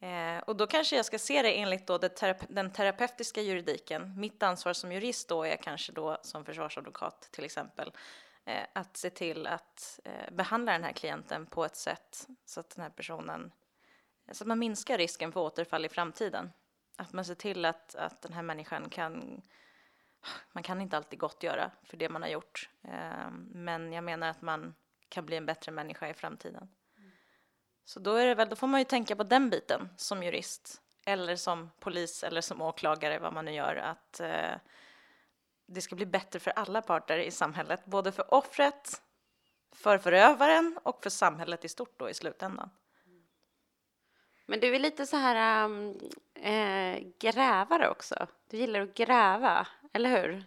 [0.00, 4.20] Eh, och då kanske jag ska se det enligt då det terape den terapeutiska juridiken.
[4.20, 7.92] Mitt ansvar som jurist då är kanske då som försvarsadvokat till exempel
[8.44, 12.70] eh, att se till att eh, behandla den här klienten på ett sätt så att
[12.70, 13.52] den här personen
[14.32, 16.50] så att man minskar risken för återfall i framtiden.
[16.96, 19.42] Att man ser till att, att den här människan kan
[20.52, 22.68] man kan inte alltid gottgöra för det man har gjort.
[22.82, 24.74] Ehm, men jag menar att man
[25.08, 26.68] kan bli en bättre människa i framtiden.
[27.84, 30.82] Så då, är det väl, då får man ju tänka på den biten som jurist
[31.04, 34.54] eller som polis eller som åklagare, vad man nu gör, att eh,
[35.66, 39.02] det ska bli bättre för alla parter i samhället, både för offret,
[39.72, 42.70] för förövaren och för samhället i stort då i slutändan.
[44.46, 45.98] Men du är lite så här um,
[46.34, 48.26] äh, grävare också.
[48.48, 50.32] Du gillar att gräva, eller hur?
[50.32, 50.46] Yes.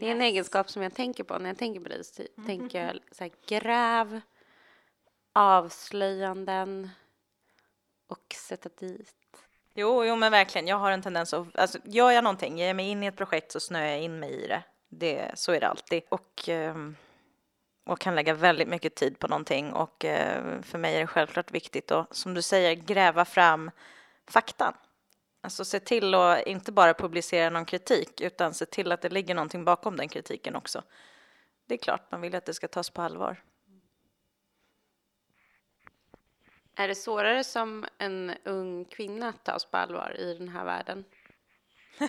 [0.00, 2.02] Det är en egenskap som jag tänker på när jag tänker på dig.
[2.18, 2.46] Mm.
[2.46, 4.20] tänker jag så här, gräv,
[5.32, 6.90] avslöjanden
[8.06, 9.14] och sätta dit.
[9.74, 10.66] Jo, jo, men verkligen.
[10.66, 13.16] Jag har en tendens att, alltså, gör jag någonting, ger jag mig in i ett
[13.16, 14.62] projekt så snöar jag in mig i det.
[14.88, 16.02] det så är det alltid.
[16.08, 16.96] Och um,
[17.88, 21.50] och kan lägga väldigt mycket tid på någonting och eh, för mig är det självklart
[21.50, 23.70] viktigt att, som du säger, gräva fram
[24.26, 24.74] fakta.
[25.40, 29.34] Alltså se till att inte bara publicera någon kritik utan se till att det ligger
[29.34, 30.82] någonting bakom den kritiken också.
[31.66, 33.42] Det är klart man vill att det ska tas på allvar.
[36.74, 41.04] Är det svårare som en ung kvinna att tas på allvar i den här världen?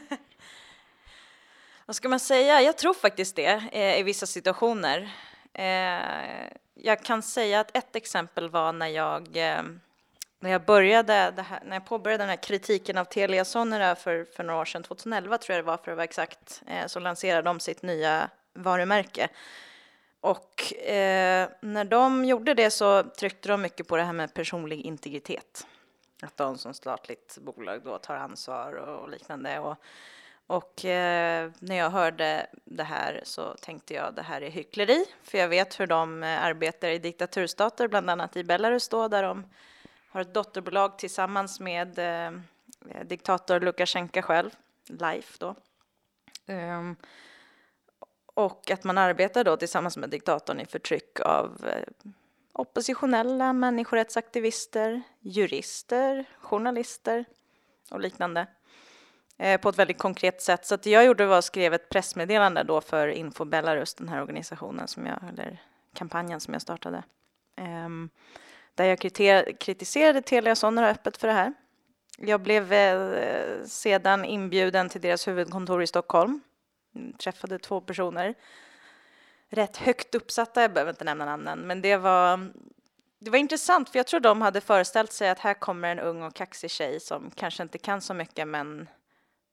[1.85, 2.61] Vad ska man säga?
[2.61, 5.09] Jag tror faktiskt det eh, i vissa situationer.
[5.53, 9.63] Eh, jag kan säga att ett exempel var när jag, eh,
[10.39, 11.13] när jag började,
[11.49, 14.83] här, när jag påbörjade den här kritiken av Telia Sonera för, för några år sedan,
[14.83, 18.29] 2011 tror jag det var för att vara exakt, eh, så lanserade de sitt nya
[18.53, 19.29] varumärke.
[20.21, 24.81] Och eh, när de gjorde det så tryckte de mycket på det här med personlig
[24.81, 25.67] integritet.
[26.21, 29.59] Att de som statligt bolag då tar ansvar och liknande.
[29.59, 29.77] Och
[30.49, 35.37] och eh, när jag hörde det här så tänkte jag det här är hyckleri, för
[35.37, 39.45] jag vet hur de eh, arbetar i diktaturstater, bland annat i Belarus då, där de
[40.09, 42.31] har ett dotterbolag tillsammans med eh,
[43.05, 44.49] diktator Lukasjenko själv,
[44.87, 45.55] Life då.
[46.53, 46.95] Um,
[48.25, 52.11] och att man arbetar då tillsammans med diktatorn i förtryck av eh,
[52.53, 57.25] oppositionella människorättsaktivister, jurister, journalister
[57.91, 58.47] och liknande.
[59.37, 60.65] Eh, på ett väldigt konkret sätt.
[60.65, 64.21] Så det jag gjorde var att skriva ett pressmeddelande då för Info Belarus, den här
[64.21, 65.61] organisationen som jag, eller
[65.93, 67.03] kampanjen som jag startade.
[67.57, 68.09] Um,
[68.79, 68.99] där jag
[69.59, 71.53] kritiserade Telia Sonera öppet för det här.
[72.17, 76.41] Jag blev eh, sedan inbjuden till deras huvudkontor i Stockholm.
[77.17, 78.35] Träffade två personer.
[79.49, 82.51] Rätt högt uppsatta, jag behöver inte nämna namnen, men det var
[83.19, 86.23] det var intressant, för jag tror de hade föreställt sig att här kommer en ung
[86.23, 88.89] och kaxig tjej som kanske inte kan så mycket, men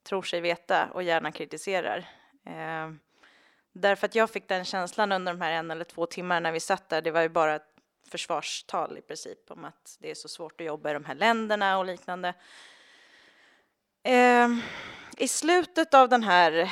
[0.09, 1.99] tror sig veta och gärna kritiserar.
[2.47, 2.91] Eh,
[3.73, 6.89] därför att jag fick den känslan under de här en eller två timmarna vi satt
[6.89, 7.76] där, det var ju bara ett
[8.11, 11.79] försvarstal i princip om att det är så svårt att jobba i de här länderna
[11.79, 12.35] och liknande.
[14.03, 14.49] Eh,
[15.17, 16.71] I slutet av den här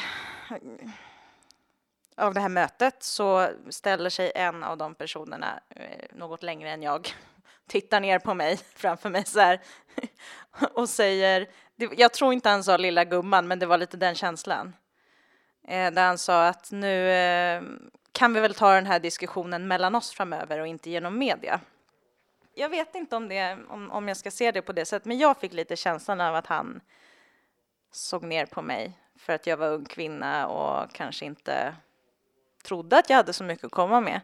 [2.16, 6.82] av det här mötet så ställer sig en av de personerna eh, något längre än
[6.82, 7.08] jag
[7.66, 9.60] tittar ner på mig framför mig så här
[10.74, 14.76] och säger, jag tror inte han sa lilla gumman, men det var lite den känslan.
[15.68, 19.94] Eh, där han sa att nu ehm, kan vi väl ta den här diskussionen mellan
[19.94, 21.60] oss framöver och inte genom media.
[22.54, 25.18] Jag vet inte om, det, om, om jag ska se det på det sättet, men
[25.18, 26.80] jag fick lite känslan av att han
[27.92, 31.76] såg ner på mig för att jag var ung kvinna och kanske inte
[32.62, 34.20] trodde att jag hade så mycket att komma med.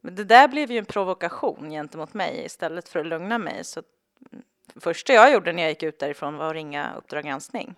[0.00, 3.64] Men det där blev ju en provokation gentemot mig istället för att lugna mig.
[3.64, 4.44] Så det mm,
[4.80, 7.74] första jag gjorde när jag gick ut därifrån var att ringa Uppdrag granskning.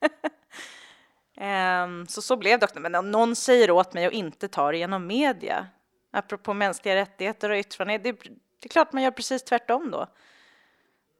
[1.40, 2.80] um, så så blev det.
[2.80, 5.66] Men om någon säger åt mig att inte ta det genom media,
[6.10, 10.06] apropå mänskliga rättigheter och yttrande, det, det är klart man gör precis tvärtom då.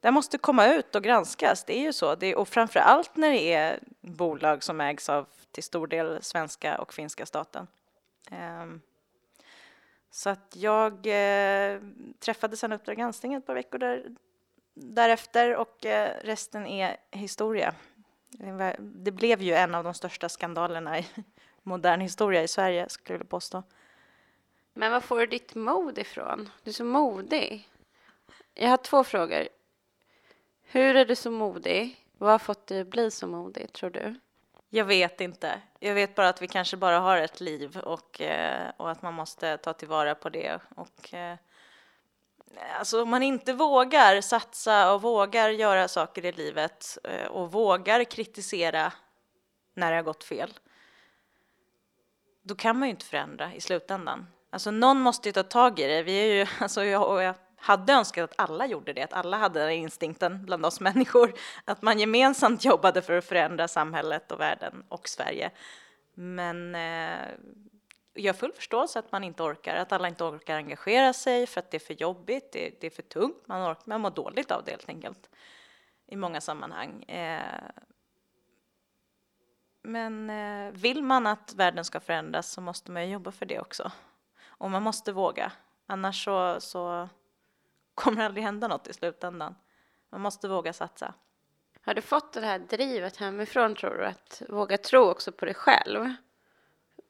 [0.01, 2.15] Det måste komma ut och granskas, det är ju så.
[2.15, 6.77] Det, och framför allt när det är bolag som ägs av till stor del svenska
[6.77, 7.67] och finska staten.
[8.31, 8.81] Um,
[10.11, 11.81] så att jag eh,
[12.19, 14.05] träffade sen Uppdrag granskning ett par veckor där,
[14.73, 17.75] därefter och eh, resten är historia.
[18.77, 21.07] Det blev ju en av de största skandalerna i
[21.63, 23.63] modern historia i Sverige, skulle jag vilja påstå.
[24.73, 26.49] Men var får du ditt mod ifrån?
[26.63, 27.69] Du är så modig.
[28.53, 29.47] Jag har två frågor.
[30.63, 32.05] Hur är du så modig?
[32.17, 34.15] Vad har fått dig att bli så modig, tror du?
[34.69, 35.61] Jag vet inte.
[35.79, 39.13] Jag vet bara att vi kanske bara har ett liv och, eh, och att man
[39.13, 40.59] måste ta tillvara på det.
[40.75, 41.37] Och, eh,
[42.77, 48.03] alltså om man inte vågar satsa och vågar göra saker i livet eh, och vågar
[48.03, 48.93] kritisera
[49.73, 50.53] när det har gått fel,
[52.43, 54.27] då kan man ju inte förändra i slutändan.
[54.49, 56.03] Alltså någon måste ju ta tag i det.
[56.03, 59.37] Vi är ju, alltså jag, och jag hade önskat att alla gjorde det, att alla
[59.37, 61.33] hade den instinkten bland oss människor,
[61.65, 65.51] att man gemensamt jobbade för att förändra samhället och världen och Sverige.
[66.13, 67.27] Men eh,
[68.17, 71.59] jag har full förståelse att man inte orkar, att alla inte orkar engagera sig för
[71.59, 74.51] att det är för jobbigt, det, det är för tungt, man, orkar, man mår dåligt
[74.51, 75.29] av det helt enkelt
[76.07, 77.03] i många sammanhang.
[77.03, 77.63] Eh,
[79.81, 83.91] men eh, vill man att världen ska förändras så måste man jobba för det också.
[84.47, 85.51] Och man måste våga,
[85.85, 87.09] annars så, så
[87.95, 89.55] kommer aldrig hända något i slutändan.
[90.09, 91.13] Man måste våga satsa.
[91.81, 94.05] Har du fått det här drivet hemifrån tror du?
[94.05, 96.13] Att våga tro också på dig själv?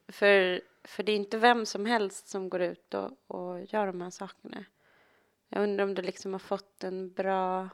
[0.08, 4.02] För, för det är inte vem som helst som går ut och, och gör de
[4.02, 4.66] här sakerna.
[5.50, 7.70] Jag undrar om du liksom har fått en bra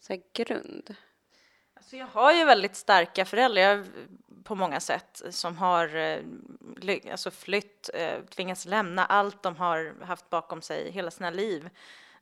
[0.00, 0.94] så här, grund?
[1.74, 3.86] Alltså jag har ju väldigt starka föräldrar
[4.44, 6.20] på många sätt som har eh,
[7.10, 11.70] alltså flytt, eh, tvingats lämna allt de har haft bakom sig hela sina liv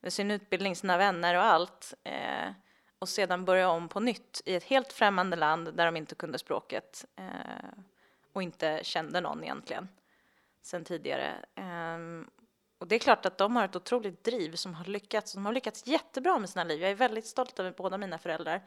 [0.09, 2.53] sin utbildning, sina vänner och allt eh,
[2.99, 6.39] och sedan börja om på nytt i ett helt främmande land där de inte kunde
[6.39, 7.05] språket
[8.35, 9.89] och inte kände någon egentligen
[10.63, 11.45] sen tidigare.
[11.57, 12.31] Um,
[12.79, 15.33] och det är klart att de har ett otroligt driv som har lyckats.
[15.33, 16.83] De har lyckats jättebra med sina liv.
[16.83, 18.63] Jag är väldigt stolt över båda mina föräldrar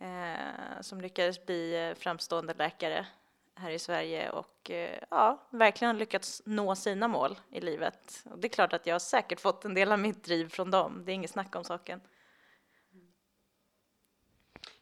[0.00, 3.06] eh, som lyckades bli framstående läkare
[3.54, 8.24] här i Sverige och eh, ja, verkligen lyckats nå sina mål i livet.
[8.30, 10.70] Och det är klart att jag har säkert fått en del av mitt driv från
[10.70, 12.00] dem, det är inget snack om saken.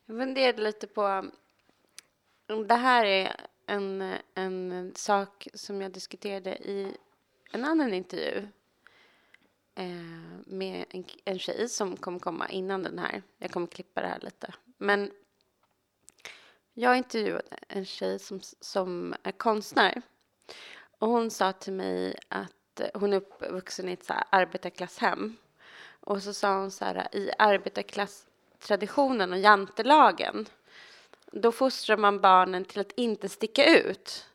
[0.07, 1.31] Jag funderade lite på
[2.49, 3.37] om det här är
[3.69, 6.97] en, en sak som jag diskuterade i
[7.53, 8.49] en annan intervju
[9.75, 9.87] eh,
[10.47, 13.23] med en, en tjej som kommer komma innan den här.
[13.39, 14.55] Jag kommer klippa det här lite.
[14.79, 15.11] Men
[16.75, 20.03] jag intervjuade en tjej som, som är konstnär.
[20.99, 25.37] Och hon sa till mig att hon är uppvuxen i ett så här arbetarklasshem.
[26.01, 30.47] Och så sa hon så här, i arbetarklasstraditionen och jantelagen,
[31.33, 34.27] då fostrar man barnen till att inte sticka ut.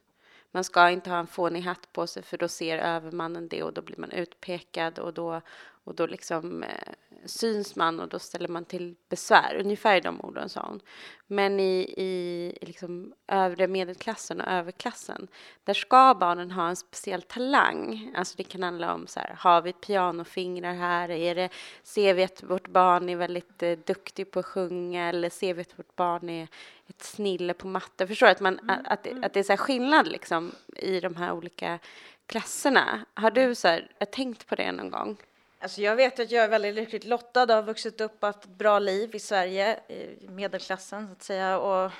[0.51, 3.73] Man ska inte ha en fånig hatt på sig för då ser övermannen det och
[3.73, 5.41] då blir man utpekad och då,
[5.83, 6.93] och då liksom eh,
[7.25, 9.55] syns man och då ställer man till besvär.
[9.59, 10.81] Ungefär i de orden sa hon.
[11.27, 15.27] Men i, i liksom övre medelklassen och överklassen,
[15.63, 18.11] där ska barnen ha en speciell talang.
[18.15, 21.11] Alltså det kan handla om så här, har vi pianofingrar här?
[21.11, 21.49] Är det,
[21.83, 25.61] ser vi att vårt barn är väldigt eh, duktig på att sjunga eller ser vi
[25.61, 26.47] att vårt barn är
[26.87, 28.07] ett snille på matte?
[28.07, 28.31] Förstår du?
[28.31, 31.79] Att, man, att, att, det, att det är så skillnad liksom i de här olika
[32.25, 33.05] klasserna.
[33.13, 35.17] Har du så här, tänkt på det någon gång?
[35.63, 38.43] Alltså jag vet att jag är väldigt lyckligt lottad och har vuxit upp och haft
[38.43, 41.91] ett bra liv i Sverige, i medelklassen så att säga, och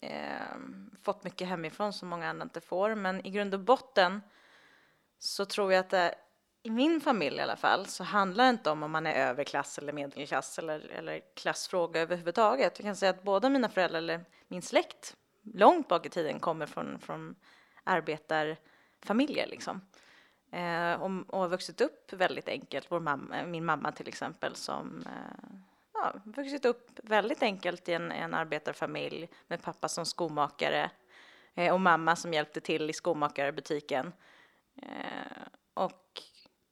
[0.00, 0.56] eh,
[1.02, 2.94] fått mycket hemifrån som många andra inte får.
[2.94, 4.20] Men i grund och botten
[5.18, 6.14] så tror jag att det,
[6.62, 9.78] i min familj i alla fall, så handlar det inte om om man är överklass
[9.78, 12.78] eller medelklass eller, eller klassfråga överhuvudtaget.
[12.78, 15.16] Jag kan säga att båda mina föräldrar, eller min släkt,
[15.54, 17.34] långt bak i tiden kommer från, från
[17.84, 19.80] arbetarfamiljer liksom.
[20.52, 22.86] Eh, och, och har vuxit upp väldigt enkelt.
[22.90, 25.56] Vår mamma, min mamma till exempel som eh,
[25.94, 30.90] ja, vuxit upp väldigt enkelt i en, en arbetarfamilj med pappa som skomakare.
[31.54, 34.12] eh, och mamma som hjälpte till i skomakarbutiken.
[34.82, 35.42] Eh,
[35.74, 36.22] och,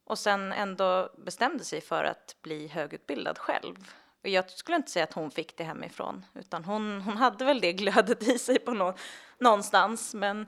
[0.04, 3.92] och sen ändå bestämde sig för att bli högutbildad själv.
[4.22, 7.60] Och jag skulle inte säga att hon fick det hemifrån, utan hon, hon hade väl
[7.60, 8.94] det glödet i sig på nå,
[9.38, 10.46] någonstans, men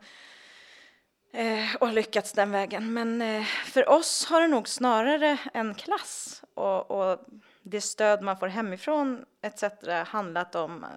[1.33, 2.93] eh, och lyckats den vägen.
[2.93, 7.19] Men eh, för oss har det nog snarare en klass och, och
[7.63, 9.65] det stöd man får hemifrån etc.
[10.07, 10.91] handlat om eh,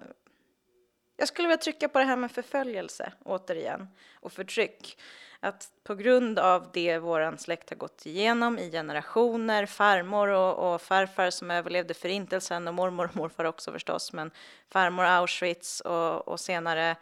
[1.16, 3.88] jag skulle vilja trycka på det här med förföljelse återigen
[4.20, 4.98] och förtryck.
[5.40, 10.82] Att på grund av det vår släkt har gått igenom i generationer, farmor och, och
[10.82, 14.30] farfar som överlevde förintelsen och mormor och morfar också förstås, men
[14.70, 16.96] farmor Auschwitz och, och senare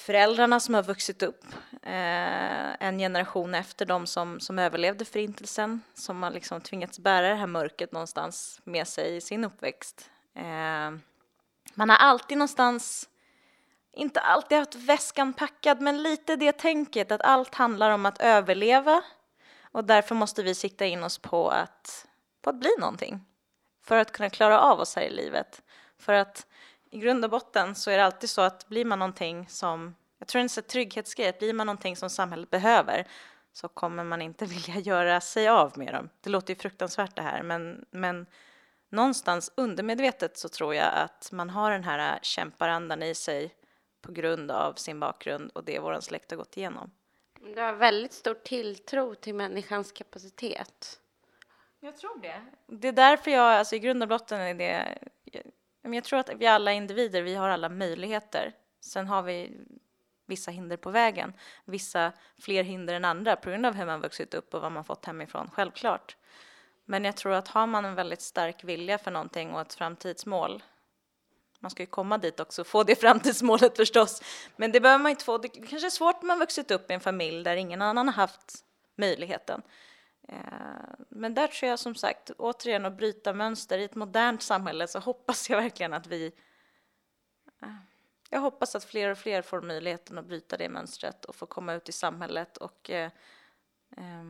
[0.00, 1.44] föräldrarna som har vuxit upp
[1.82, 7.34] eh, en generation efter de som, som överlevde förintelsen, som har liksom tvingats bära det
[7.34, 10.10] här mörkret någonstans med sig i sin uppväxt.
[10.34, 10.90] Eh,
[11.74, 13.08] man har alltid någonstans,
[13.92, 19.02] inte alltid haft väskan packad, men lite det tänket att allt handlar om att överleva
[19.72, 22.06] och därför måste vi sikta in oss på att,
[22.42, 23.20] på att bli någonting
[23.84, 25.62] för att kunna klara av oss här i livet.
[25.98, 26.46] För att
[26.90, 30.28] i grund och botten så är det alltid så att blir man någonting som, jag
[30.28, 33.06] tror det är en trygghetsgrej, att blir man någonting som samhället behöver
[33.52, 36.08] så kommer man inte vilja göra sig av med dem.
[36.20, 38.26] Det låter ju fruktansvärt det här, men, men
[38.88, 43.54] någonstans undermedvetet så tror jag att man har den här kämparandan i sig
[44.02, 46.90] på grund av sin bakgrund och det vår släkt har gått igenom.
[47.40, 51.00] Du har väldigt stor tilltro till människans kapacitet.
[51.80, 52.44] Jag tror det.
[52.66, 54.98] Det är därför jag, alltså i grund och botten är det,
[55.82, 58.52] jag tror att vi alla individer, vi har alla möjligheter.
[58.80, 59.56] Sen har vi
[60.26, 61.32] vissa hinder på vägen,
[61.64, 64.84] vissa fler hinder än andra på grund av hur man vuxit upp och vad man
[64.84, 66.16] fått hemifrån, självklart.
[66.84, 70.62] Men jag tror att har man en väldigt stark vilja för någonting och ett framtidsmål
[71.60, 74.22] man ska ju komma dit också, få det framtidsmålet förstås.
[74.56, 75.38] Men det behöver man inte få.
[75.38, 78.14] Det kanske är svårt när man vuxit upp i en familj där ingen annan har
[78.14, 78.64] haft
[78.96, 79.62] möjligheten.
[80.28, 80.38] Eh,
[81.08, 84.98] men där tror jag som sagt, återigen att bryta mönster i ett modernt samhälle så
[84.98, 86.32] hoppas jag verkligen att vi
[87.62, 87.68] eh,
[88.30, 91.74] jag hoppas att fler och fler får möjligheten att bryta det mönstret och få komma
[91.74, 93.10] ut i samhället och eh,
[93.96, 94.24] eh,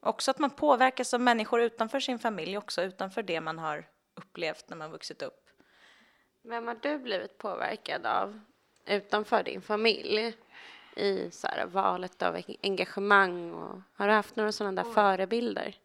[0.00, 4.68] Också att man påverkas av människor utanför sin familj också, utanför det man har upplevt
[4.68, 5.48] när man vuxit upp.
[6.42, 8.40] Vem har du blivit påverkad av
[8.86, 10.36] utanför din familj
[10.98, 13.52] i så här, valet av engagemang?
[13.52, 15.76] Och, har du haft några sådana där förebilder?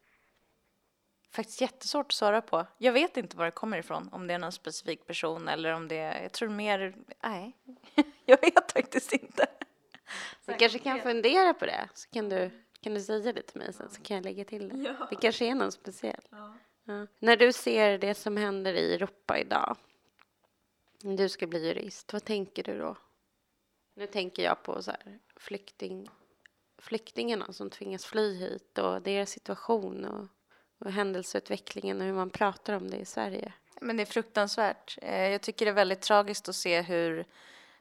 [1.32, 2.66] Faktiskt jättesvårt att svara på.
[2.78, 5.88] Jag vet inte var det kommer ifrån, om det är någon specifik person eller om
[5.88, 7.58] det är, jag tror mer, nej,
[8.26, 9.48] jag vet faktiskt inte.
[10.46, 12.52] Du kanske kan fundera på det, så kan du
[12.84, 14.78] kan du säga det till mig sen så kan jag lägga till det?
[14.78, 15.08] Ja.
[15.10, 16.22] Det kanske är någon speciell.
[16.30, 16.58] Ja.
[16.84, 17.08] Ja.
[17.20, 19.78] När du ser det som händer i Europa idag,
[21.02, 22.96] du ska bli jurist, vad tänker du då?
[23.94, 26.10] Nu tänker jag på så här, flykting,
[26.78, 30.28] flyktingarna som tvingas fly hit och deras situation och,
[30.86, 33.54] och händelseutvecklingen och hur man pratar om det i Sverige.
[33.82, 34.98] Men det är fruktansvärt.
[35.02, 37.26] Eh, jag tycker det är väldigt tragiskt att se hur,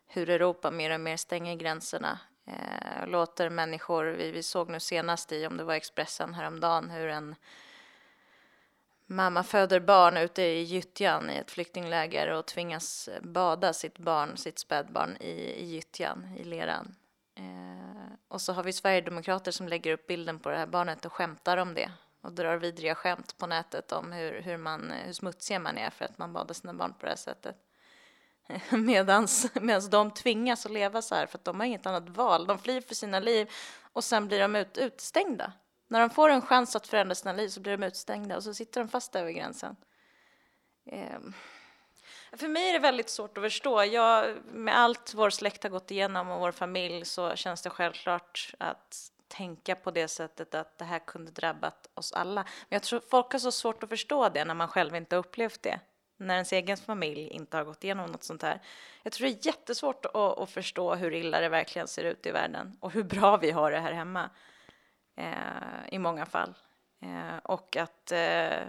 [0.06, 5.32] hur Europa mer och mer stänger gränserna eh, låter människor, vi, vi såg nu senast
[5.32, 7.34] i, om det var Expressen häromdagen, hur en
[9.12, 14.58] mamma föder barn ute i gyttjan i ett flyktingläger och tvingas bada sitt barn, sitt
[14.58, 16.94] spädbarn i, i gyttjan, i leran.
[17.34, 21.12] Eh, och så har vi Sverigedemokrater som lägger upp bilden på det här barnet och
[21.12, 21.90] skämtar om det
[22.20, 26.04] och drar vidriga skämt på nätet om hur, hur, man, hur smutsiga man är för
[26.04, 27.56] att man badar sina barn på det här sättet.
[28.70, 32.46] Medans, medans de tvingas att leva så här för att de har inget annat val.
[32.46, 33.50] De flyr för sina liv
[33.92, 35.52] och sen blir de ut, utstängda.
[35.93, 38.55] När de får en chans att förändra sina liv så blir de utstängda och så
[38.55, 39.76] sitter de fast över gränsen.
[40.84, 41.34] Um.
[42.32, 43.84] För mig är det väldigt svårt att förstå.
[43.84, 48.55] Jag, med allt vår släkt har gått igenom och vår familj så känns det självklart
[48.59, 52.43] att tänka på det sättet att det här kunde drabbat oss alla.
[52.43, 55.20] Men jag tror folk har så svårt att förstå det när man själv inte har
[55.20, 55.80] upplevt det
[56.16, 58.61] när ens egen familj inte har gått igenom något sånt här.
[59.03, 62.30] Jag tror det är jättesvårt att, att förstå hur illa det verkligen ser ut i
[62.30, 64.30] världen och hur bra vi har det här hemma
[65.22, 66.54] Eh, i många fall.
[67.00, 68.66] Eh, och att eh,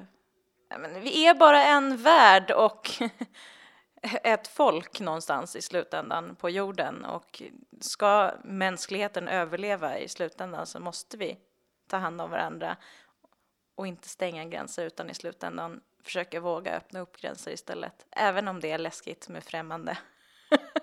[0.78, 2.90] men vi är bara en värld och
[4.24, 7.42] ett folk någonstans i slutändan på jorden och
[7.80, 11.38] ska mänskligheten överleva i slutändan så måste vi
[11.88, 12.78] ta hand om varandra
[13.76, 18.06] och inte stänga gränser utan i slutändan försöka våga öppna upp gränser istället.
[18.12, 19.98] Även om det är läskigt med främmande.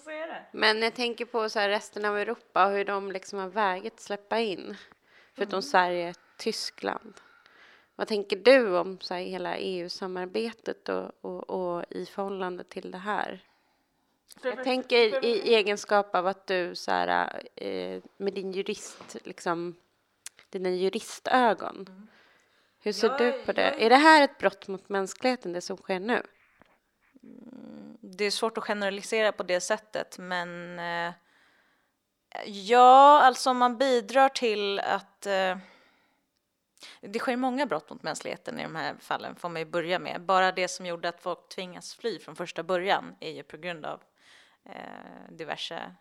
[0.00, 0.58] Vad säger du?
[0.58, 4.38] Men jag tänker på så resten av Europa och hur de liksom har vägrat släppa
[4.40, 4.76] in.
[5.34, 5.62] Förutom mm.
[5.62, 7.14] Sverige, Tyskland.
[7.96, 13.44] Vad tänker du om så hela EU-samarbetet och, och, och, i förhållande till det här?
[14.42, 19.76] Jag tänker i egenskap av att du så här, eh, med din jurist, liksom,
[20.50, 22.08] dina juristögon.
[22.82, 23.62] Hur ser Jag du är- på det?
[23.62, 26.22] jag är- Är det här ett brott mot mänskligheten, det som sker nu?
[28.16, 31.12] Det är svårt att generalisera på det sättet, men eh,
[32.46, 35.58] ja, alltså om man bidrar till att eh,
[37.00, 40.20] det sker många brott mot mänskligheten i de här fallen, får man ju börja med.
[40.20, 43.86] Bara det som gjorde att folk tvingas fly från första början är ju på grund
[43.86, 44.02] av
[44.64, 45.94] eh, diverse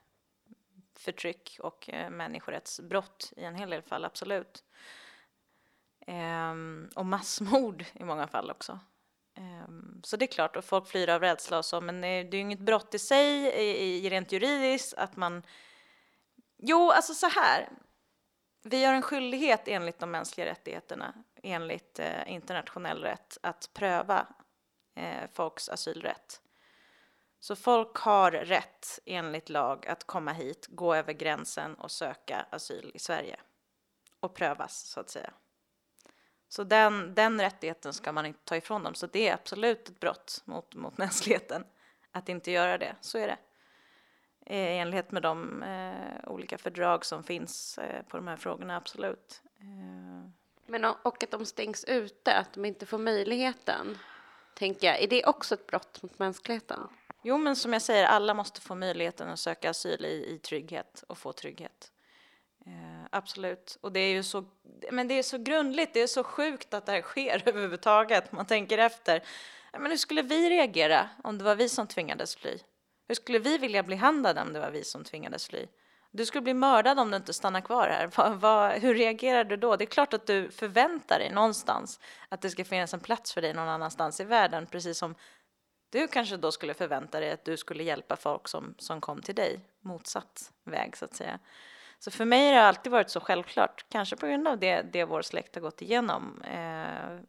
[0.96, 4.64] förtryck och eh, människorättsbrott i en hel del fall, absolut.
[6.08, 8.80] Ehm, och massmord i många fall också.
[9.40, 12.24] Ehm, så det är klart, och folk flyr av rädsla och så, men det är
[12.24, 15.44] det är ju inget brott i sig, i, i rent juridiskt, att man...
[16.58, 17.70] Jo, alltså så här.
[18.64, 21.14] Vi har en skyldighet enligt de mänskliga rättigheterna,
[21.44, 24.28] enligt eh, internationell rätt, att pröva
[24.96, 26.42] eh, folks asylrätt.
[27.40, 32.92] Så folk har rätt, enligt lag, att komma hit, gå över gränsen och söka asyl
[32.94, 33.40] i Sverige.
[34.20, 35.34] Och prövas, så att säga.
[36.50, 38.94] Så den, den rättigheten ska man inte ta ifrån dem.
[38.94, 41.64] Så det är absolut ett brott mot, mot mänskligheten
[42.12, 42.96] att inte göra det.
[43.02, 43.38] Så är det.
[44.46, 49.42] I enlighet med de eh, olika fördrag som finns eh, på de här frågorna, absolut.
[49.60, 50.30] Eh,
[50.66, 53.98] Men och att de stängs ute, att de inte får möjligheten,
[54.54, 55.04] tänker jag.
[55.04, 56.80] Är det också ett brott mot mänskligheten?
[57.22, 61.04] Jo, men som jag säger, alla måste få möjligheten att söka asyl i, i trygghet
[61.08, 61.92] och få trygghet.
[62.66, 63.78] Eh, absolut.
[63.82, 64.46] Och det är ju så,
[64.92, 68.32] men det är så grundligt, det är så sjukt att det här sker överhuvudtaget.
[68.32, 69.24] Man tänker efter.
[69.74, 72.58] Men hur skulle vi reagera om det var vi som tvingades fly?
[73.08, 75.68] Hur skulle vi vilja bli handlade om det var vi som tvingades fly?
[76.12, 78.08] Du skulle bli mördad om du inte stannar kvar här.
[78.16, 79.76] Va, va, hur reagerar du då?
[79.76, 82.00] Det är klart att du förväntar dig någonstans
[82.30, 85.16] att det ska finnas en plats för dig någon annanstans i världen, precis som
[85.90, 89.36] du kanske då skulle förvänta dig att du skulle hjälpa folk som, som kom till
[89.36, 91.40] dig, motsatt väg så att säga.
[92.00, 95.06] Så för mig har det alltid varit så självklart, kanske på grund av det, det
[95.06, 96.42] vår släkt har gått igenom.
[96.42, 97.20] Eh,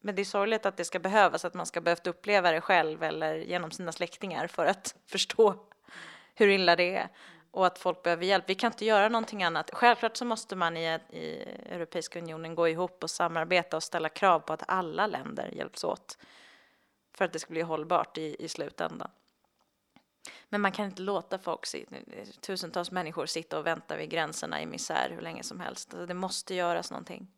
[0.00, 3.02] men det är sorgligt att det ska behövas, att man ska behövt uppleva det själv
[3.02, 5.54] eller genom sina släktingar för att förstå
[6.34, 7.08] hur illa det är
[7.50, 8.44] och att folk behöver hjälp.
[8.46, 9.70] Vi kan inte göra någonting annat.
[9.72, 14.40] Självklart så måste man i, i Europeiska unionen gå ihop och samarbeta och ställa krav
[14.40, 16.18] på att alla länder hjälps åt
[17.14, 19.10] för att det ska bli hållbart i, i slutändan.
[20.54, 21.66] Men man kan inte låta folk,
[22.40, 25.94] tusentals människor sitta och vänta vid gränserna i misär hur länge som helst.
[25.94, 27.28] Alltså, Det måste göras någonting.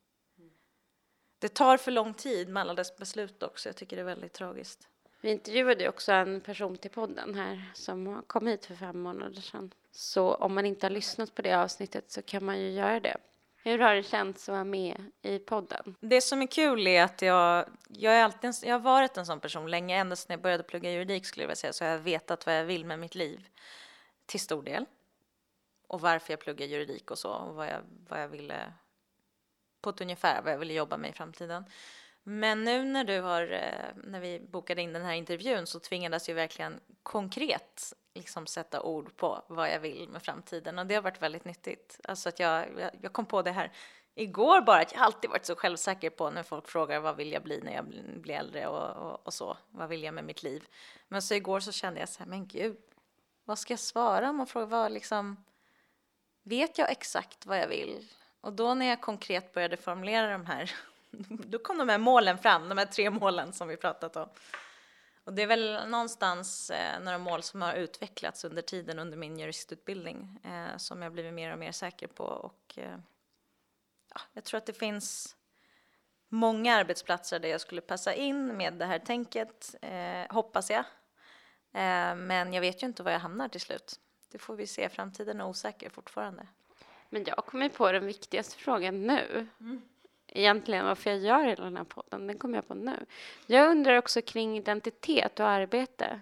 [1.38, 3.68] Det tar för lång tid med alla dess beslut också.
[3.68, 4.88] Jag tycker det är väldigt tragiskt.
[5.20, 9.74] Vi intervjuade också en person till podden här som kom hit för fem månader sedan.
[9.90, 13.16] Så om man inte har lyssnat på det avsnittet så kan man ju göra det.
[13.66, 15.96] Hur har det känts att vara med i podden?
[16.00, 19.40] Det som är kul är att jag, jag, är alltid jag har varit en sån
[19.40, 21.98] person länge, ända sedan jag började plugga juridik skulle jag vilja säga, så har jag
[21.98, 23.48] vetat vad jag vill med mitt liv.
[24.26, 24.84] Till stor del.
[25.88, 28.72] Och varför jag pluggar juridik och så, och vad jag, vad jag ville,
[29.80, 31.64] på ett ungefär, vad jag ville jobba med i framtiden.
[32.22, 36.28] Men nu när du har, eh, när vi bokade in den här intervjun så tvingades
[36.28, 41.02] jag verkligen konkret liksom sätta ord på vad jag vill med framtiden och det har
[41.02, 42.00] varit väldigt nyttigt.
[42.04, 43.72] Alltså att jag, jag, jag kom på det här
[44.14, 47.42] igår bara, att jag alltid varit så självsäker på när folk frågar vad vill jag
[47.42, 47.84] bli när jag
[48.20, 50.68] blir- äldre och, och, och så, vad vill jag med mitt liv?
[51.08, 52.76] Men så igår så kände jag så här, men gud,
[53.44, 55.44] vad ska jag svara om man frågar vad liksom,
[56.42, 58.08] vet jag exakt vad jag vill?
[58.40, 60.74] Och då när jag konkret började formulera de här,
[61.28, 64.28] då kom de här målen fram, de här tre målen som vi pratat om.
[65.26, 69.38] Och det är väl någonstans eh, några mål som har utvecklats under tiden under min
[69.38, 72.24] juristutbildning eh, som jag blivit mer och mer säker på.
[72.24, 72.98] Och, eh,
[74.14, 75.36] ja, jag tror att det finns
[76.28, 80.84] många arbetsplatser där jag skulle passa in med det här tänket, eh, hoppas jag.
[81.72, 84.00] Eh, men jag vet ju inte var jag hamnar till slut.
[84.30, 86.46] Det får vi se, framtiden är osäker fortfarande.
[87.10, 89.46] Men jag kommer på den viktigaste frågan nu.
[90.36, 93.06] Egentligen varför jag gör hela den här podden, den kommer jag på nu.
[93.46, 96.20] Jag undrar också kring identitet och arbete.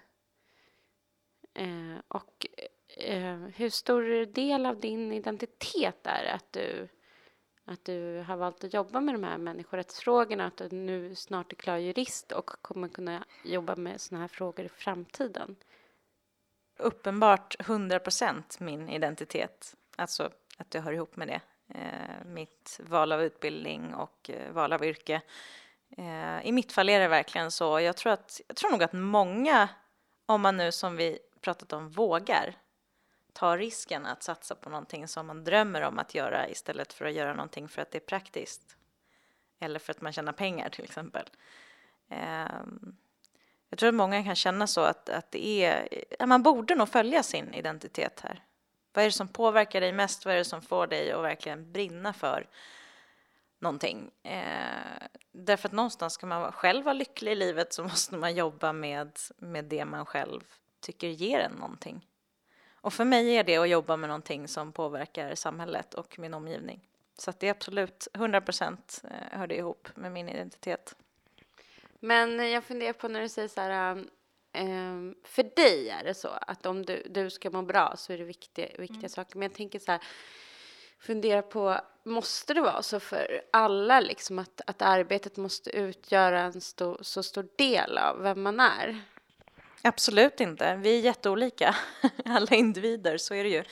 [1.55, 2.47] Eh, och
[2.97, 6.89] eh, hur stor del av din identitet är att du,
[7.65, 11.57] att du har valt att jobba med de här människorättsfrågorna, att du nu snart är
[11.57, 15.57] klar jurist och kommer kunna jobba med såna här frågor i framtiden?
[16.77, 19.75] uppenbart 100% min identitet.
[19.97, 21.41] Alltså att det hör ihop med det.
[21.75, 25.21] Eh, mitt val av utbildning och eh, val av yrke.
[25.97, 27.81] Eh, I mitt fall är det verkligen så.
[27.81, 29.69] Jag tror, att, jag tror nog att många,
[30.27, 32.55] om man nu som vi pratat om vågar,
[33.33, 37.13] ta risken att satsa på någonting som man drömmer om att göra istället för att
[37.13, 38.77] göra någonting för att det är praktiskt.
[39.61, 41.31] Eller för att man tjänar pengar till exempel.
[42.09, 42.97] Ehm,
[43.69, 47.23] jag tror att många kan känna så att, att det är, man borde nog följa
[47.23, 48.43] sin identitet här.
[48.95, 50.25] Vad är det som påverkar dig mest?
[50.25, 52.49] Vad är det som får dig att verkligen brinna för
[53.59, 54.11] någonting?
[54.23, 58.73] Eh, därför att någonstans ska man själv vara lycklig i livet så måste man jobba
[58.73, 60.41] med, med det man själv
[60.81, 62.07] tycker ger en någonting.
[62.75, 66.81] Och för mig är det att jobba med någonting som påverkar samhället och min omgivning.
[67.19, 70.97] Så att det är absolut 100 procent eh, hör det ihop med min identitet.
[72.01, 74.03] Men jag funderar på när du säger så här, eh,
[74.59, 78.19] um, för dig är det så att om du, du ska må bra så är
[78.19, 79.09] det viktiga, viktiga mm.
[79.09, 79.39] saker.
[79.39, 80.01] Men jag tänker så här,
[80.99, 86.61] fundera på, måste det vara så för alla liksom att, att arbetet måste utgöra en
[86.61, 89.03] stor, så stor del av vem man är?
[89.83, 90.77] Absolut inte.
[90.77, 91.77] Vi är jätteolika,
[92.25, 93.65] alla individer, så är det ju.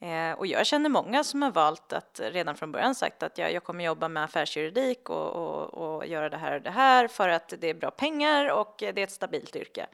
[0.00, 3.38] Eh, och jag känner många som har valt att eh, redan från början sagt att
[3.38, 7.08] jag, jag kommer jobba med affärsjuridik och, och, och, göra det här och det här
[7.08, 9.86] för att det är bra pengar och det är ett stabilt yrke.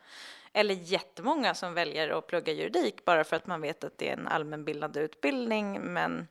[0.53, 4.13] Eller jättemånga som väljer att plugga juridik bara för att man vet att det är
[4.13, 6.29] en allmänbildande utbildning men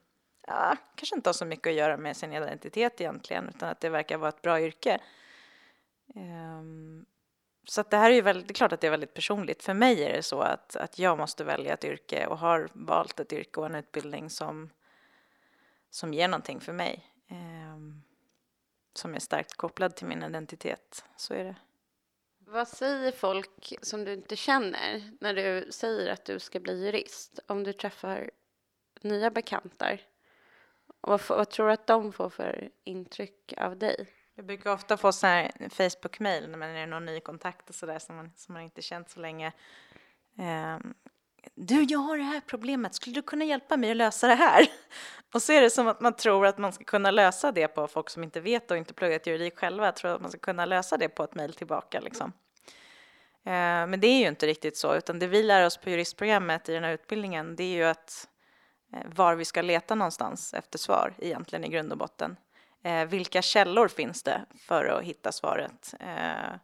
[0.47, 3.89] ja, kanske inte har så mycket att göra med sin identitet egentligen utan att det
[3.89, 4.99] verkar vara ett bra yrke.
[6.15, 7.05] Um,
[7.66, 9.64] så att det här är ju väldigt, det är klart att det är väldigt personligt.
[9.64, 13.20] För mig är det så att, att jag måste välja ett yrke och har valt
[13.20, 14.70] ett yrke och en utbildning som,
[15.89, 17.09] som ger någonting för mig.
[17.28, 17.78] Eh,
[18.93, 21.05] som är starkt kopplad till min identitet.
[21.16, 21.55] Så är det.
[22.39, 27.39] Vad säger folk som du inte känner när du säger att du ska bli jurist?
[27.47, 28.32] Om du träffar
[29.01, 30.01] nya bekantar.
[31.01, 34.07] Vad, vad tror du att de får för intryck av dig?
[34.36, 37.99] Jag brukar ofta få så här Facebook-mail när man är någon ny kontakt och sådär
[37.99, 39.51] som man, som man inte känt så länge.
[40.38, 40.93] Um,
[41.55, 44.67] du, jag har det här problemet, skulle du kunna hjälpa mig att lösa det här?
[45.34, 47.88] Och så är det som att man tror att man ska kunna lösa det på
[47.88, 50.97] folk som inte vet och inte pluggat juridik själva, tror att man ska kunna lösa
[50.97, 52.34] det på ett mejl tillbaka liksom.
[53.47, 56.69] Uh, men det är ju inte riktigt så, utan det vi lär oss på juristprogrammet
[56.69, 58.27] i den här utbildningen, det är ju att
[58.93, 62.38] eh, var vi ska leta någonstans efter svar egentligen i grund och botten.
[62.84, 65.93] Eh, vilka källor finns det för att hitta svaret?
[65.99, 66.55] Eh,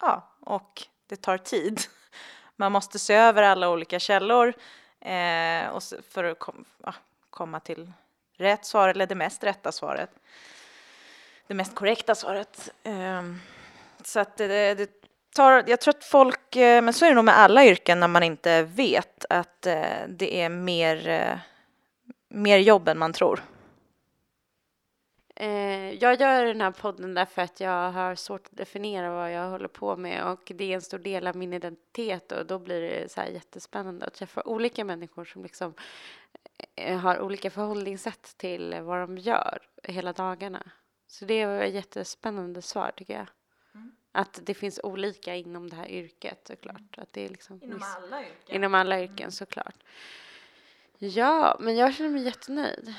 [0.00, 1.80] ja, och det tar tid.
[2.56, 4.54] Man måste se över alla olika källor
[5.00, 6.94] eh, och för att kom, ja,
[7.30, 7.92] komma till
[8.36, 10.10] rätt svar eller det mest rätta svaret.
[11.46, 12.70] Det mest korrekta svaret.
[12.82, 13.40] Ehm,
[14.04, 14.90] så att det, det
[15.34, 18.08] tar, jag tror att folk, eh, men så är det nog med alla yrken när
[18.08, 21.38] man inte vet att eh, det är mer, eh,
[22.28, 23.42] mer jobb än man tror.
[25.40, 29.50] Eh, jag gör den här podden därför att jag har svårt att definiera vad jag
[29.50, 32.80] håller på med och det är en stor del av min identitet och då blir
[32.80, 35.74] det så här jättespännande att träffa olika människor som liksom
[36.74, 40.70] eh, har olika förhållningssätt till vad de gör hela dagarna.
[41.06, 43.28] Så det är ett jättespännande svar tycker jag.
[43.74, 43.92] Mm.
[44.12, 46.98] Att det finns olika inom det här yrket såklart.
[46.98, 48.56] Att det är liksom inom alla yrken?
[48.56, 49.30] Inom alla yrken mm.
[49.30, 49.84] såklart.
[51.00, 52.94] Ja, men jag känner mig jättenöjd.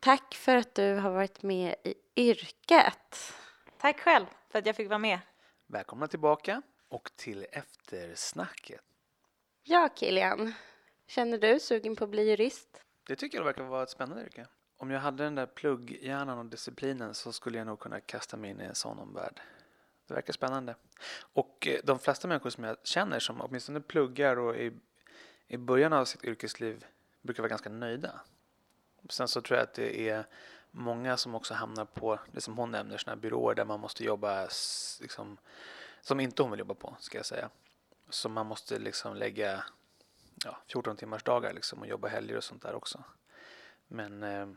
[0.00, 3.34] Tack för att du har varit med i yrket.
[3.78, 5.18] Tack själv för att jag fick vara med.
[5.66, 8.80] Välkomna tillbaka och till eftersnacket.
[9.62, 10.52] Ja, Kilian.
[11.06, 12.82] Känner du sugen på att bli jurist?
[13.06, 14.46] Det tycker jag verkar vara ett spännande yrke.
[14.76, 18.50] Om jag hade den där plugghjärnan och disciplinen så skulle jag nog kunna kasta mig
[18.50, 19.40] in i en sån omvärld.
[20.06, 20.74] Det verkar spännande.
[21.32, 24.72] Och eh, de flesta människor som jag känner som åtminstone pluggar och i,
[25.46, 26.84] i början av sitt yrkesliv
[27.22, 28.20] brukar vara ganska nöjda.
[29.08, 30.24] Sen så tror jag att det är
[30.70, 34.48] många som också hamnar på det som hon nämner, sådana byråer där man måste jobba
[35.00, 35.38] liksom,
[36.00, 37.50] som inte hon vill jobba på, ska jag säga.
[38.08, 39.64] Så man måste liksom lägga
[40.44, 43.04] ja, 14 timmars dagar liksom och jobba helger och sånt där också.
[43.86, 44.48] Men eh,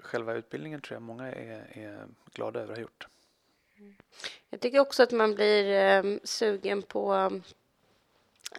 [0.00, 3.06] själva utbildningen tror jag många är, är glada över att ha gjort.
[3.76, 3.96] Mm.
[4.50, 7.30] Jag tycker också att man blir eh, sugen på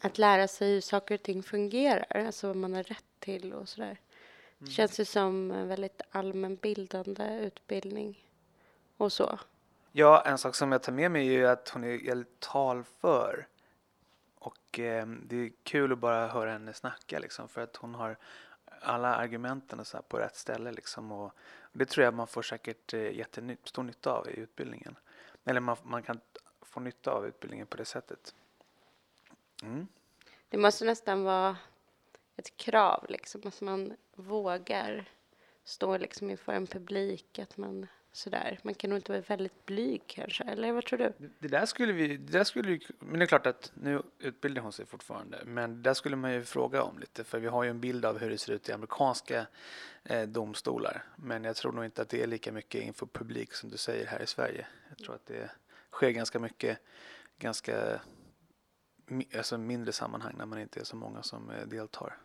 [0.02, 3.70] att lära sig hur saker och ting fungerar, alltså vad man har rätt till och
[3.70, 3.98] sådär.
[4.58, 4.72] Det mm.
[4.72, 8.28] känns ju som en väldigt allmänbildande utbildning
[8.98, 9.40] och så.
[9.92, 13.48] Ja, en sak som jag tar med mig är ju att hon är väldigt talför.
[14.36, 18.18] Och eh, det är kul att bara höra henne snacka liksom för att hon har
[18.82, 21.12] alla argumenten och så på rätt ställe liksom.
[21.12, 21.26] Och,
[21.62, 24.96] och det tror jag man får säkert eh, jättestor nytta av i utbildningen.
[25.46, 26.20] Eller man, man kan
[26.62, 28.36] få nytta av utbildningen på det sättet.
[29.64, 29.88] Mm.
[30.50, 31.58] Det måste nästan vara
[32.36, 35.10] ett krav, liksom, att man vågar
[35.64, 38.60] stå liksom inför en publik, att man sådär.
[38.62, 41.30] Man kan nog inte vara väldigt blyg kanske, eller vad tror du?
[41.40, 44.72] Det där skulle vi, det där skulle men det är klart att nu utbildar hon
[44.72, 47.80] sig fortfarande, men där skulle man ju fråga om lite, för vi har ju en
[47.80, 49.48] bild av hur det ser ut i amerikanska
[50.04, 53.70] eh, domstolar, men jag tror nog inte att det är lika mycket inför publik som
[53.70, 54.68] du säger här i Sverige.
[54.90, 55.52] Jag tror att det
[55.92, 56.78] sker ganska mycket
[57.40, 58.02] ganska
[59.38, 62.18] alltså mindre sammanhang när man inte är så många som eh, deltar.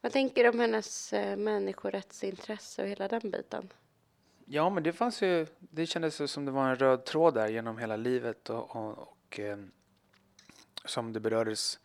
[0.00, 3.72] Vad tänker du om hennes eh, människorättsintresse och hela den biten?
[4.44, 7.78] Ja, men det fanns ju, det kändes som det var en röd tråd där genom
[7.78, 9.58] hela livet och, och, och eh,
[10.84, 11.78] som det berördes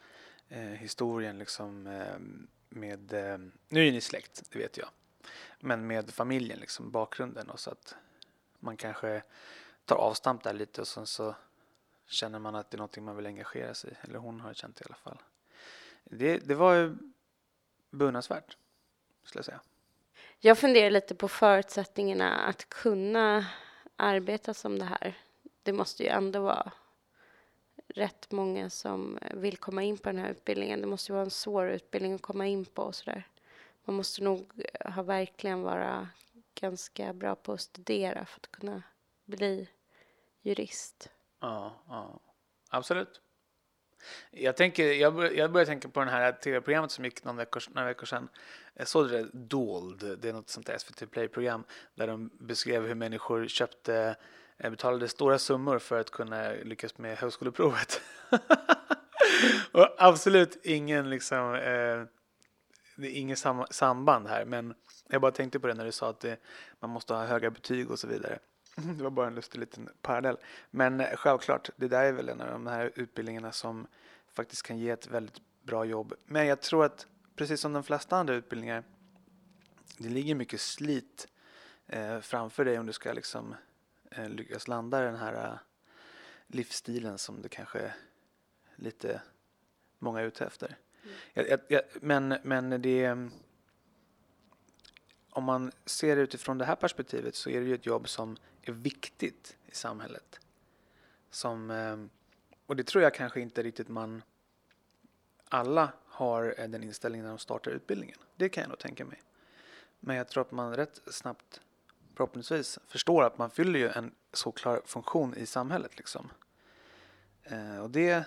[0.47, 2.17] eh, historien liksom eh,
[2.69, 3.37] med, eh,
[3.69, 4.89] nu är ni släkt, det vet jag,
[5.59, 7.95] men med familjen liksom, bakgrunden och så att
[8.59, 9.23] man kanske
[9.85, 11.35] tar avstamp där lite och sen så
[12.07, 14.75] känner man att det är någonting man vill engagera sig i, eller hon har känt
[14.75, 15.17] det i alla fall.
[16.03, 16.97] Det, det var ju
[17.91, 18.57] beundransvärt,
[19.23, 19.61] skulle jag säga.
[20.39, 23.45] Jag funderar lite på förutsättningarna att kunna
[23.95, 25.17] arbeta som det här.
[25.63, 26.71] Det måste ju ändå vara
[27.87, 30.81] rätt många som vill komma in på den här utbildningen.
[30.81, 33.27] Det måste ju vara en svår utbildning att komma in på och sådär.
[33.85, 36.09] Man måste nog ha verkligen vara
[36.55, 38.83] ganska bra på att studera för att kunna
[39.25, 39.69] bli
[40.41, 41.09] jurist.
[41.41, 42.19] Ja, ja.
[42.69, 43.21] absolut.
[44.31, 47.63] Jag, tänker, jag, bör, jag börjar tänka på den här tv-programmet som gick några veckor,
[47.69, 48.29] några veckor sedan.
[48.73, 51.63] Jag såg det, Dold, det är något sånt där SVT Play-program
[51.95, 54.15] där de beskrev hur människor köpte,
[54.57, 58.01] eh, betalade stora summor för att kunna lyckas med högskoleprovet.
[59.71, 62.03] Och absolut ingen liksom, eh,
[62.97, 64.73] det är inget sam samband här, men
[65.09, 66.39] jag bara tänkte på det när du sa att det,
[66.79, 68.39] man måste ha höga betyg och så vidare.
[68.97, 70.38] Det var bara en lustig liten parallell.
[70.71, 73.88] Men eh, självklart, det där är väl en av de här utbildningarna som
[74.34, 76.13] faktiskt kan ge ett väldigt bra jobb.
[76.25, 78.84] Men jag tror att precis som de flesta andra utbildningar,
[79.97, 81.28] det ligger mycket slit
[81.88, 83.55] eh, framför dig om du ska liksom
[84.11, 85.57] eh, lyckas landa den här eh,
[86.47, 87.93] livsstilen som det kanske
[88.75, 89.21] lite
[89.99, 90.78] många är ute efter.
[91.34, 93.30] Jag, jag, jag, men, men det
[95.30, 98.38] om man ser det utifrån det här perspektivet så är det ju ett jobb som
[98.68, 100.39] är viktigt i samhället.
[101.30, 101.97] Som, eh,
[102.65, 104.24] och det tror jag kanske inte riktigt man
[105.49, 108.18] alla har eh, den inställningen när de startar utbildningen.
[108.36, 109.22] Det kan jag nog tänka mig.
[109.99, 111.61] Men jag tror att man rätt snabbt
[112.15, 115.97] förhoppningsvis förstår att man fyller ju en så klar funktion i samhället.
[115.97, 116.30] Liksom.
[117.43, 118.24] Eh, och det,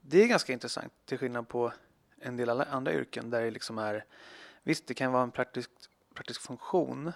[0.00, 1.72] det är ganska intressant till skillnad på
[2.18, 4.04] en del andra yrken där det liksom är
[4.66, 5.70] Visst, det kan vara en praktisk,
[6.14, 7.12] praktisk funktion,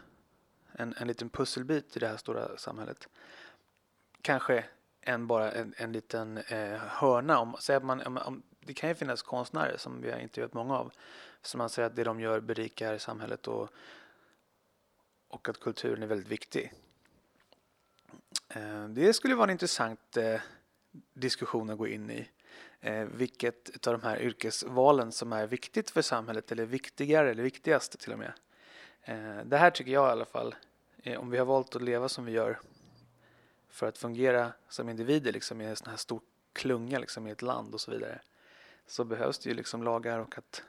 [0.78, 3.08] en, en liten pusselbit i det här stora samhället.
[4.22, 4.64] Kanske
[5.00, 7.38] en, bara en, en liten eh, hörna.
[7.38, 10.54] Om, säg att man, om, om, det kan ju finnas konstnärer som vi har intervjuat
[10.54, 10.92] många av
[11.42, 13.68] som anser att det de gör berikar samhället och,
[15.28, 16.72] och att kulturen är väldigt viktig.
[18.48, 20.40] Eh, det skulle vara en intressant eh,
[21.14, 22.28] diskussion att gå in i.
[22.80, 28.00] Eh, vilket av de här yrkesvalen som är viktigt för samhället eller viktigare eller viktigast
[28.00, 28.32] till och med.
[29.02, 30.54] Eh, det här tycker jag i alla fall,
[31.18, 32.60] om vi har valt att leva som vi gör
[33.68, 36.20] för att fungera som individer liksom, i en sån här stor
[36.52, 38.20] klunga liksom, i ett land och så vidare
[38.86, 40.62] så behövs det ju liksom lagar och att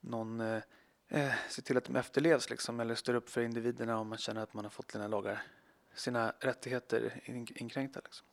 [0.00, 0.62] någon eh,
[1.08, 4.42] eh ser till att de efterlevs liksom, eller står upp för individerna om man känner
[4.42, 5.42] att man har fått sina lagar,
[5.94, 7.20] sina rättigheter
[7.54, 8.00] inkränkta.
[8.04, 8.26] Liksom.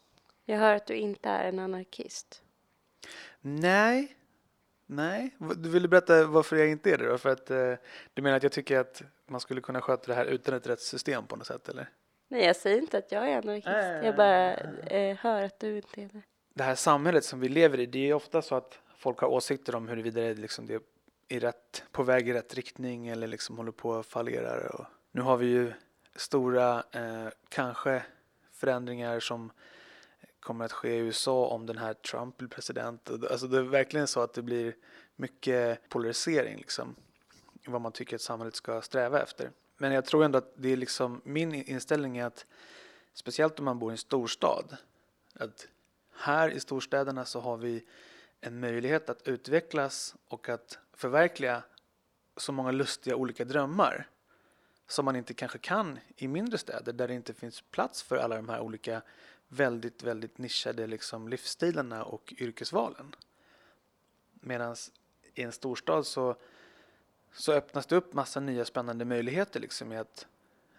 [0.45, 2.43] Jag hör att du inte är en anarkist.
[3.41, 4.17] Nej,
[4.95, 5.35] nej.
[5.37, 7.17] Du ville berätta varför jag inte är det då?
[7.17, 7.73] För att eh,
[8.13, 11.27] du menar att jag tycker att man skulle kunna sköta det här utan ett rättssystem
[11.27, 11.89] på något sätt eller?
[12.27, 13.67] Nej, jag säger inte att jag är anarkist.
[13.67, 16.21] Äh, jag bara eh, hör att du inte är det.
[16.53, 19.27] Det här samhället som vi lever i, det är ju ofta så att folk har
[19.27, 20.83] åsikter om huruvida det, liksom det
[21.29, 24.69] är rätt, på väg i rätt riktning eller liksom håller på att fallera.
[24.69, 25.73] Och nu har vi ju
[26.15, 28.03] stora, eh, kanske
[28.51, 29.51] förändringar som
[30.43, 33.09] kommer att ske i USA om den här Trump blir president.
[33.09, 34.75] Alltså det är verkligen så att det blir
[35.15, 36.95] mycket polarisering liksom.
[37.65, 39.51] Vad man tycker att samhället ska sträva efter.
[39.77, 42.45] Men jag tror ändå att det är liksom min inställning är att
[43.13, 44.77] speciellt om man bor i en storstad.
[45.33, 45.67] Att
[46.15, 47.85] här i storstäderna så har vi
[48.41, 51.63] en möjlighet att utvecklas och att förverkliga
[52.37, 54.07] så många lustiga olika drömmar
[54.87, 58.35] som man inte kanske kan i mindre städer där det inte finns plats för alla
[58.35, 59.01] de här olika
[59.53, 63.15] väldigt, väldigt nischade liksom livsstilarna och yrkesvalen.
[64.33, 64.75] Medan
[65.33, 66.35] i en storstad så,
[67.33, 70.27] så öppnas det upp massa nya spännande möjligheter liksom i, att,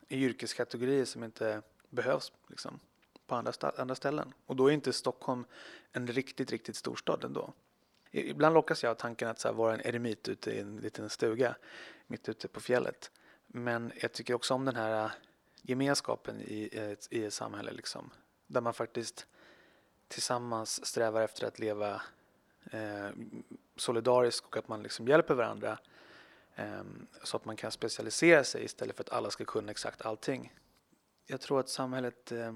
[0.09, 2.81] i yrkeskategorier som inte behövs liksom,
[3.27, 4.33] på andra, andra ställen.
[4.47, 5.45] Och då är inte Stockholm
[5.93, 7.53] en riktigt, riktigt storstad ändå.
[8.11, 11.11] Ibland lockas jag av tanken att så här, vara en eremit ute i en liten
[11.11, 11.57] stuga
[12.07, 13.11] mitt ute på fjället.
[13.47, 15.11] Men jag tycker också om den här äh,
[15.63, 17.73] gemenskapen i, ett, i ett samhälle.
[17.73, 18.11] Liksom
[18.47, 19.27] där man faktiskt
[20.09, 22.03] tillsammans strävar efter att leva
[22.71, 23.11] eh,
[23.77, 25.79] solidariskt och att man liksom hjälper varandra
[26.55, 26.83] eh,
[27.23, 30.53] så att man kan specialisera sig istället för att alla ska kunna exakt allting.
[31.27, 32.55] Jag tror att samhället eh,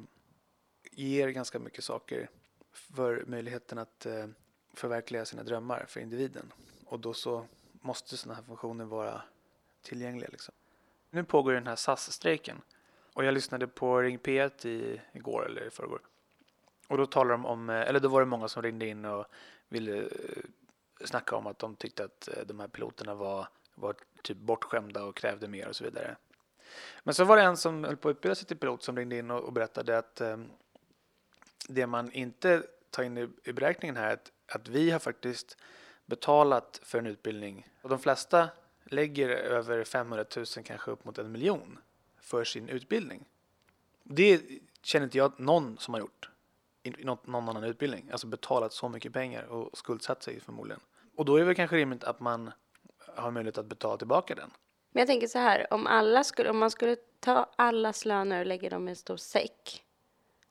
[0.91, 2.31] ger ganska mycket saker
[2.73, 4.27] för möjligheten att eh,
[4.75, 6.53] förverkliga sina drömmar för individen.
[6.87, 9.23] Och då så måste sådana här funktioner vara
[9.83, 10.29] tillgängliga.
[10.33, 10.55] Liksom.
[11.11, 12.63] Nu pågår den här SAS-strejken
[13.19, 16.01] och jag lyssnade på Ring P1 i, igår eller i förrgår.
[16.89, 19.27] Och då talade de om, eh, eller då var det många som ringde in och
[19.69, 20.09] ville eh,
[21.05, 25.17] snacka om att de tyckte att eh, de här piloterna var, var typ bortskämda och
[25.17, 26.17] krävde mer och så vidare.
[27.03, 29.17] Men så var det en som höll på att utbilda sig till pilot som ringde
[29.17, 30.37] in och, och berättade att eh,
[31.69, 35.57] det man inte tar in i, i beräkningen här är att, att vi har faktiskt
[36.07, 38.49] betalat för en utbildning och de flesta
[38.85, 41.79] lägger över 500 000, kanske upp mot en miljon
[42.29, 43.25] för sin utbildning.
[44.03, 44.43] Det
[44.83, 46.31] känner inte jag någon som har gjort
[46.83, 50.81] i någon annan utbildning, alltså betalat så mycket pengar och skuldsatt sig förmodligen.
[51.17, 52.51] Och då är det väl kanske rimligt att man
[53.17, 54.51] har möjlighet att betala tillbaka den.
[54.91, 58.47] Men jag tänker så här, om, alla skulle, om man skulle ta allas löner och
[58.47, 59.85] lägga dem i en stor säck,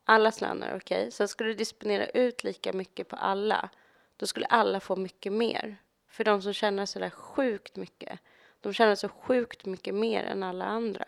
[0.04, 3.70] allas löner, okej, okay, sen skulle du disponera ut lika mycket på alla,
[4.18, 5.78] då skulle alla få mycket mer.
[6.08, 8.20] För de som tjänar så där sjukt mycket,
[8.62, 11.06] de tjänar så sjukt mycket mer än alla andra.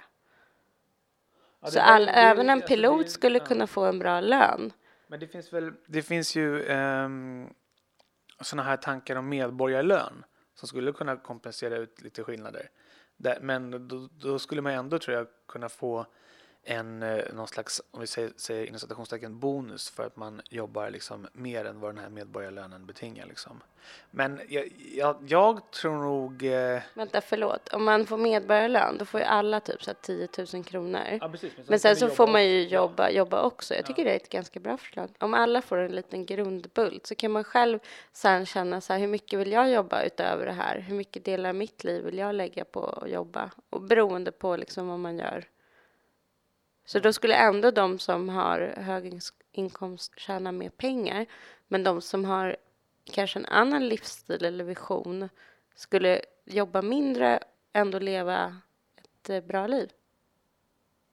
[1.62, 3.46] Ja, så all, även en alltså, pilot det, skulle ja.
[3.46, 4.74] kunna få en bra lön.
[5.08, 7.50] Men det finns väl, det finns ju um, ehm,
[8.42, 12.70] sådana här tankar om medborgarlön som skulle kunna kompensera ut lite skillnader.
[13.42, 16.06] men då, då, skulle man ändå tror jag kunna få
[16.64, 20.90] en eh, någon slags, om vi säger, säger inom citationstecken, bonus för att man jobbar
[20.90, 23.26] liksom mer än vad den här medborgarlönen betingar.
[23.26, 23.62] Liksom.
[24.12, 26.44] Men jag, jag, jag tror nog...
[26.44, 26.82] Eh...
[26.94, 27.74] Vänta, förlåt.
[27.74, 31.18] Om man får medborgarlön, då får ju alla typ så 10 000 kronor.
[31.22, 33.76] Ja, precis, men, men sen så får man ju jobba, jobba också.
[33.76, 34.08] Jag tycker ja.
[34.08, 35.10] det är ett ganska bra förslag.
[35.20, 37.80] Om alla får en liten grundbult så kan man själv
[38.14, 40.80] sen känna så här, hur mycket vill jag jobba utöver det här?
[40.80, 43.52] Hur mycket delar av mitt liv vill jag lägga på att jobba?
[43.70, 45.46] Och beroende på liksom vad man gör
[46.90, 49.20] så då skulle ändå de som har hög
[49.52, 51.26] inkomst tjäna mer pengar.
[51.68, 52.58] Men de som har
[53.04, 55.30] kanske en annan livsstil eller vision
[55.76, 57.40] skulle jobba mindre,
[57.74, 58.62] ändå leva
[58.98, 59.90] ett eh, bra liv.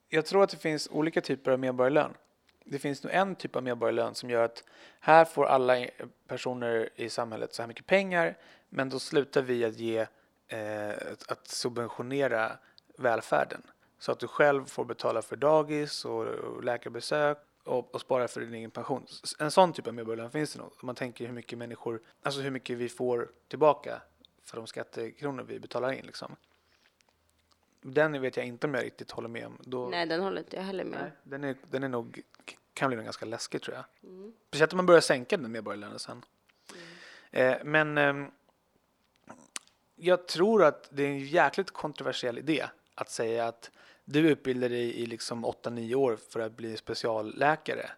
[0.09, 2.13] Jag tror att det finns olika typer av medborgarlön.
[2.65, 4.63] Det finns nog en typ av medborgarlön som gör att
[4.99, 5.85] här får alla
[6.27, 8.37] personer i samhället så här mycket pengar,
[8.69, 10.07] men då slutar vi att ge
[10.47, 10.91] eh,
[11.27, 12.51] att subventionera
[12.97, 13.61] välfärden.
[13.99, 18.53] Så att du själv får betala för dagis och läkarbesök och, och spara för din
[18.53, 19.05] egen pension.
[19.39, 20.71] En sån typ av medborgarlön finns det nog.
[20.81, 24.01] Om man tänker hur mycket människor, alltså hur mycket vi får tillbaka
[24.43, 26.35] för de skattekronor vi betalar in liksom.
[27.81, 29.57] Den vet jag inte om jag riktigt håller med om.
[29.61, 31.11] Då, Nej, den håller inte jag heller med om.
[31.23, 32.21] Den är, den är nog,
[32.73, 33.85] kan bli ganska läskig tror jag.
[34.03, 34.33] Mm.
[34.47, 36.25] Speciellt om man börjar sänka den medborgarlönen sen.
[37.31, 37.53] Mm.
[37.53, 38.31] Eh, men eh,
[39.95, 43.71] jag tror att det är en jäkligt kontroversiell idé att säga att
[44.09, 47.89] du utbildar dig i liksom 8-9 år för att bli specialläkare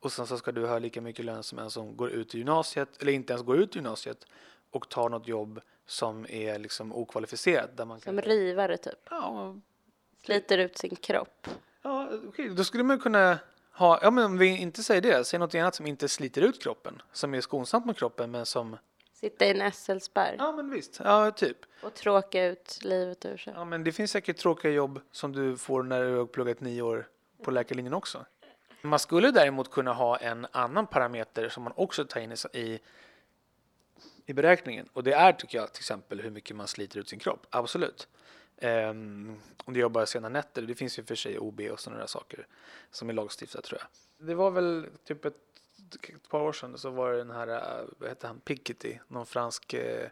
[0.00, 2.38] och sen så ska du ha lika mycket lön som en som går ut i
[2.38, 4.26] gymnasiet eller inte ens går ut i gymnasiet
[4.70, 7.76] och tar något jobb som är liksom okvalificerat.
[7.76, 8.24] Där man som kan...
[8.24, 8.98] rivare typ?
[9.10, 9.56] Ja.
[10.24, 11.48] Sliter ut sin kropp?
[11.82, 12.48] Ja, okay.
[12.48, 13.38] då skulle man kunna
[13.72, 16.62] ha, ja men om vi inte säger det, säg något annat som inte sliter ut
[16.62, 18.76] kroppen, som är skonsamt mot kroppen men som
[19.20, 20.34] Sitta i en SL-spärr.
[20.38, 21.00] Ja, men visst.
[21.04, 21.56] Ja, typ.
[21.82, 23.52] Och tråka ut livet ur sig.
[23.56, 26.82] Ja, men det finns säkert tråkiga jobb som du får när du har pluggat nio
[26.82, 27.08] år
[27.42, 28.26] på läkarlinjen också.
[28.82, 32.80] Man skulle däremot kunna ha en annan parameter som man också tar in i,
[34.26, 34.88] i beräkningen.
[34.92, 37.46] Och det är, tycker jag, till exempel hur mycket man sliter ut sin kropp.
[37.50, 38.08] Absolut.
[38.62, 42.06] Um, om du jobbar sena nätter, det finns ju för sig OB och sådana där
[42.06, 42.46] saker
[42.90, 43.88] som är lagstiftat tror jag.
[44.28, 45.47] Det var väl typ ett
[45.94, 49.26] ett par år sedan så var det den här, äh, vad heter han, Piketty, någon
[49.26, 50.08] fransk eh,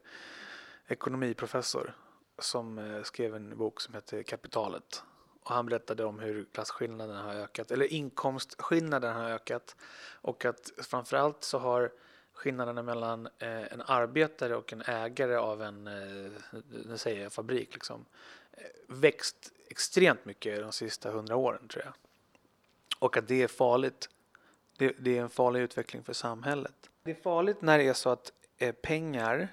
[0.89, 1.95] ekonomiprofessor
[2.39, 5.03] som eh, skrev en bok som heter Kapitalet.
[5.43, 9.77] Och han berättade om hur klasskillnaderna har ökat, eller inkomstskillnaderna har ökat.
[10.21, 11.91] Och att framförallt så har
[12.33, 16.33] skillnaderna mellan eh, en arbetare och en ägare av en, eh,
[16.87, 18.05] nu säger jag fabrik liksom,
[18.53, 21.95] eh, växt extremt mycket de sista hundra åren tror jag.
[22.99, 24.11] Och att det är farligt
[24.79, 26.91] det, det, är en farlig utveckling för samhället.
[27.03, 29.49] Det är farligt när det är så att eh, pengar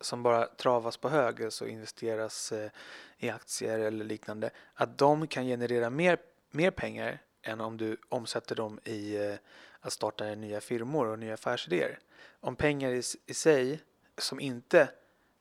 [0.00, 2.70] som bara travas på hög, alltså investeras eh,
[3.18, 6.18] i aktier eller liknande, att de kan generera mer,
[6.50, 9.34] mer pengar än om du omsätter dem i eh,
[9.80, 11.98] att starta nya firmor och nya affärsidéer.
[12.40, 13.80] Om pengar i, i sig
[14.18, 14.88] som inte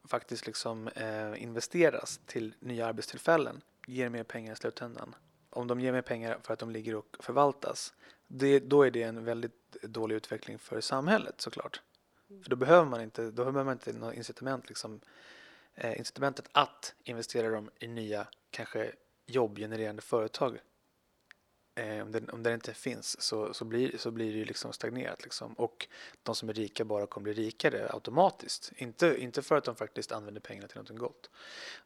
[0.07, 5.15] faktiskt liksom eh, investeras till nya arbetstillfällen ger mer pengar i slutändan.
[5.59, 7.93] Om de ger mer pengar för att de ligger och förvaltas
[8.27, 11.81] det, då är det en väldigt dålig utveckling för samhället såklart.
[12.29, 12.43] Mm.
[12.43, 14.99] För då behöver man inte, då behöver man inte något incitament, liksom,
[15.75, 18.91] eh, incitamentet att investera dem i nya, kanske
[19.25, 20.59] jobbgenererande företag
[21.79, 24.73] eh, om, den, om den inte finns så, så, blir, så blir det ju liksom
[24.73, 25.23] stagnerat.
[25.23, 25.53] Liksom.
[25.53, 25.87] Och
[26.23, 28.71] de som är rika bara kommer bli rikare automatiskt.
[28.75, 31.29] Inte, inte för att de faktiskt använder pengarna till något gott.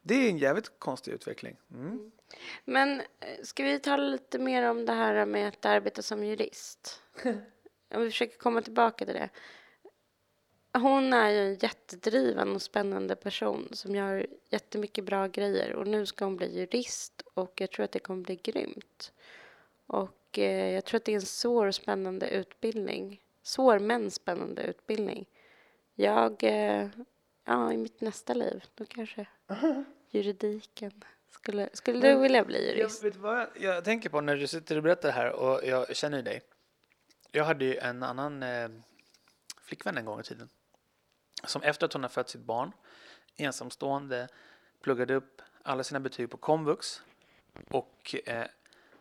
[0.01, 1.57] Det är en jävligt konstig utveckling.
[1.71, 2.11] Mm.
[2.65, 7.01] Men eh, ska vi tala lite mer om det här med att arbeta som jurist?
[7.95, 9.29] Om vi försöker komma tillbaka till det.
[10.77, 16.05] Hon är ju en jättedriven och spännande person som gör jättemycket bra grejer och nu
[16.05, 19.11] ska hon bli jurist och jag tror att det kommer bli grymt.
[19.87, 23.21] Och eh, jag tror att det är en svår och spännande utbildning.
[23.43, 25.25] Svår men spännande utbildning.
[25.95, 26.89] Jag, eh,
[27.45, 29.25] ja i mitt nästa liv, då kanske
[30.09, 31.03] juridiken.
[31.29, 33.03] Skulle, skulle du vilja bli jurist?
[33.03, 35.61] Jag, vet vad jag, jag tänker på när du sitter och berättar det här och
[35.63, 36.41] jag känner ju dig.
[37.31, 38.69] Jag hade ju en annan eh,
[39.61, 40.49] flickvän en gång i tiden
[41.43, 42.71] som efter att hon har fött sitt barn
[43.35, 44.27] ensamstående
[44.81, 47.01] pluggade upp alla sina betyg på komvux
[47.69, 48.45] och eh,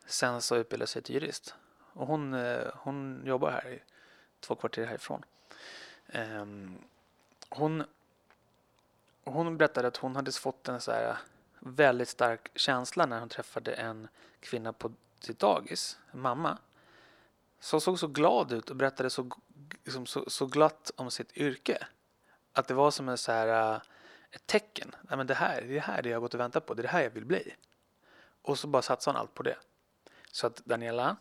[0.06, 1.54] sen så utbildade sig till jurist.
[1.92, 3.82] Och hon, eh, hon jobbar här
[4.40, 5.24] två kvarter härifrån.
[6.08, 6.78] Ehm,
[7.48, 7.84] hon,
[9.24, 11.16] hon berättade att hon hade fått en så här eh,
[11.58, 14.08] väldigt stark känsla när hon träffade en
[14.40, 16.58] kvinna på sitt dagis, en mamma,
[17.60, 19.30] som såg så glad ut och berättade så,
[19.84, 21.86] liksom, så, så glatt om sitt yrke.
[22.52, 23.80] Att det var som en så här, eh,
[24.30, 24.94] ett tecken.
[25.02, 26.74] Nej, men det, här, det är det jag har gått och väntat på.
[26.74, 27.54] Det är det här jag vill bli.
[28.42, 29.56] Och så bara satsade hon allt på det.
[30.32, 31.16] Så att Daniela,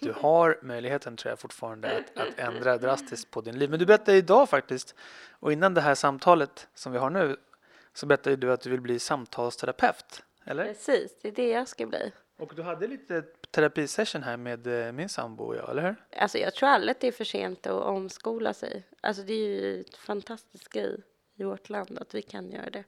[0.00, 3.70] du har möjligheten tror jag fortfarande att, att ändra drastiskt på din liv.
[3.70, 4.94] Men du berättade idag faktiskt,
[5.30, 7.36] och innan det här samtalet som vi har nu,
[7.92, 10.22] så berättade du att du vill bli samtalsterapeut.
[10.44, 10.64] Eller?
[10.64, 12.12] Precis, det är det jag ska bli.
[12.36, 15.96] Och du hade lite terapisession här med eh, min sambo och jag, eller hur?
[16.16, 18.86] Alltså jag tror aldrig att det är för sent att omskola sig.
[19.00, 21.00] Alltså det är ju ett fantastiskt grej
[21.36, 22.84] i vårt land att vi kan göra det.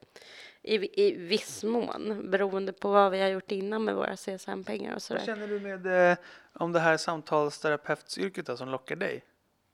[0.66, 5.02] I, i viss mån, beroende på vad vi har gjort innan med våra CSN-pengar och
[5.02, 5.20] sådär.
[5.20, 6.18] Vad känner du med eh,
[6.52, 9.24] om det här samtalsterapeutyrket då, som lockar dig?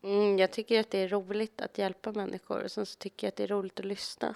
[0.03, 3.29] Mm, jag tycker att det är roligt att hjälpa människor och sen så tycker jag
[3.29, 4.35] att det är roligt att lyssna.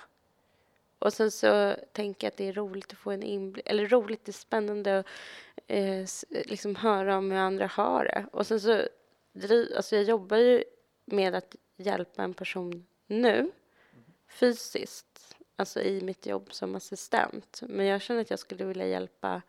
[0.98, 4.24] Och sen så tänker jag att det är roligt att få en inblick, eller roligt,
[4.24, 5.06] det är spännande att
[5.66, 8.26] eh, liksom höra om hur andra har det.
[8.32, 8.82] Och sen så,
[9.76, 10.64] alltså jag jobbar ju
[11.04, 13.50] med att hjälpa en person nu,
[14.28, 17.60] fysiskt, alltså i mitt jobb som assistent.
[17.68, 19.42] Men jag känner att jag skulle vilja hjälpa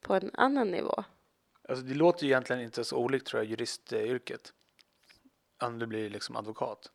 [0.00, 1.04] på en annan nivå.
[1.68, 4.52] Alltså det låter ju egentligen inte så olikt tror jag, juristyrket.
[5.62, 6.90] Om du blir liksom advokat.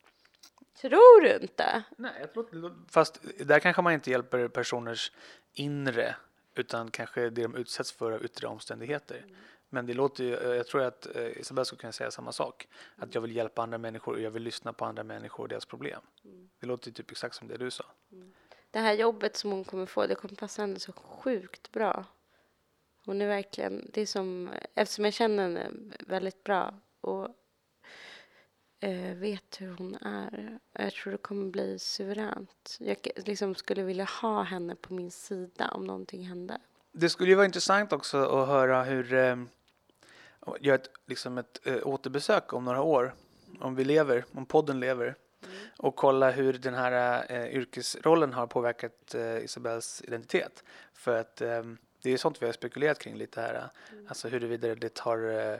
[0.81, 1.83] Tror du inte?
[1.97, 5.11] Nej, jag tror Fast där kanske man inte hjälper personers
[5.53, 6.15] inre
[6.55, 9.17] utan kanske det de utsätts för av yttre omständigheter.
[9.17, 9.35] Mm.
[9.69, 12.67] Men det låter ju, eh, jag tror att eh, Isabella skulle kunna säga samma sak.
[12.95, 13.07] Mm.
[13.07, 15.65] Att jag vill hjälpa andra människor och jag vill lyssna på andra människor och deras
[15.65, 16.01] problem.
[16.25, 16.49] Mm.
[16.59, 17.85] Det låter ju typ exakt som det du sa.
[18.11, 18.33] Mm.
[18.71, 22.05] Det här jobbet som hon kommer få, det kommer passa henne så sjukt bra.
[23.05, 27.29] Hon är verkligen, det är som, eftersom jag känner henne väldigt bra och
[28.79, 30.59] eh, vet hur hon är.
[30.71, 32.77] Jag tror det kommer bli suveränt.
[32.79, 36.57] Jag liksom skulle vilja ha henne på min sida om någonting hände.
[36.97, 39.35] Det skulle ju vara intressant också att höra hur eh,
[40.59, 43.13] göra ett, liksom ett eh, återbesök om några år.
[43.59, 45.05] Om vi lever, om podden lever.
[45.05, 45.55] Mm.
[45.77, 50.63] Och kolla hur den här eh, yrkesrollen har påverkat eh, Isabells identitet.
[50.93, 51.63] För att eh,
[52.01, 53.69] det är sånt vi har spekulerat kring lite här.
[53.91, 54.07] Mm.
[54.07, 55.59] Alltså huruvida det tar eh,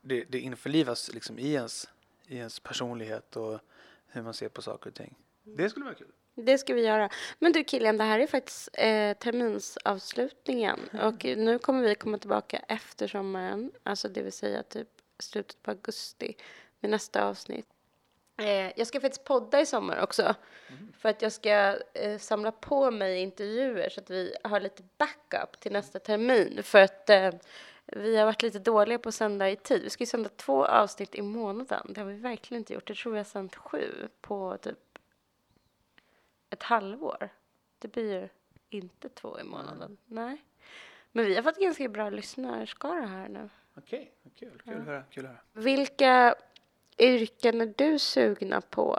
[0.00, 1.88] det, det införlivas liksom i ens,
[2.26, 3.60] i ens personlighet och
[4.06, 5.14] hur man ser på saker och ting.
[5.42, 6.12] Det skulle vara kul.
[6.34, 7.08] Det ska vi göra.
[7.38, 12.62] Men du Kilian, det här är faktiskt eh, terminsavslutningen och nu kommer vi komma tillbaka
[12.68, 16.36] efter sommaren, alltså det vill säga typ slutet på augusti
[16.80, 17.66] med nästa avsnitt.
[18.40, 20.92] Eh, jag ska faktiskt podda i sommar också mm.
[20.98, 25.60] för att jag ska eh, samla på mig intervjuer så att vi har lite backup
[25.60, 27.30] till nästa termin för att eh,
[27.86, 29.82] vi har varit lite dåliga på att sända i tid.
[29.82, 31.86] Vi ska ju sända två avsnitt i månaden.
[31.88, 32.88] Det har vi verkligen inte gjort.
[32.88, 34.89] Jag tror vi har sänt sju på typ
[36.50, 37.28] ett halvår.
[37.78, 38.28] Det blir ju
[38.68, 39.96] inte två i månaden.
[40.06, 40.44] Nej.
[41.12, 43.48] Men vi har fått ganska bra lyssnarskara här nu.
[43.74, 44.48] Okej, okay.
[44.48, 44.62] kul.
[44.64, 44.82] Kul, ja.
[44.82, 45.36] höra, kul höra.
[45.52, 46.34] Vilka
[46.98, 48.98] yrken är du sugna på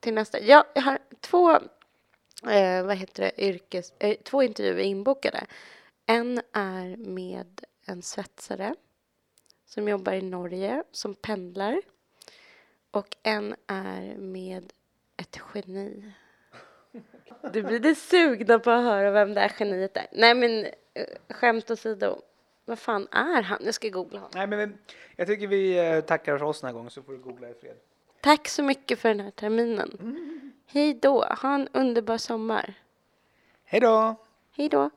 [0.00, 0.40] till nästa?
[0.40, 1.50] Ja, jag har två,
[2.50, 5.46] eh, vad heter det, yrkes, eh, två intervjuer inbokade.
[6.06, 8.74] En är med en svetsare
[9.64, 11.82] som jobbar i Norge, som pendlar.
[12.90, 14.72] Och en är med
[15.16, 16.12] ett geni.
[17.52, 20.06] Du blir det sugna på att höra vem det här geniet är.
[20.12, 20.64] Nej men
[20.94, 22.16] eh, skämt åsido.
[22.64, 23.58] Vad fan är han?
[23.64, 24.30] Jag ska googla honom.
[24.34, 24.78] Nej men
[25.16, 27.54] jag tycker vi eh, tackar för oss den här gången så får du googla i
[27.54, 27.76] fred.
[28.20, 29.98] Tack så mycket för den här terminen.
[30.00, 30.52] Mm.
[30.66, 31.24] Hej då.
[31.24, 32.74] Ha en underbar sommar.
[33.64, 34.14] Hej då.
[34.56, 34.90] Hej då.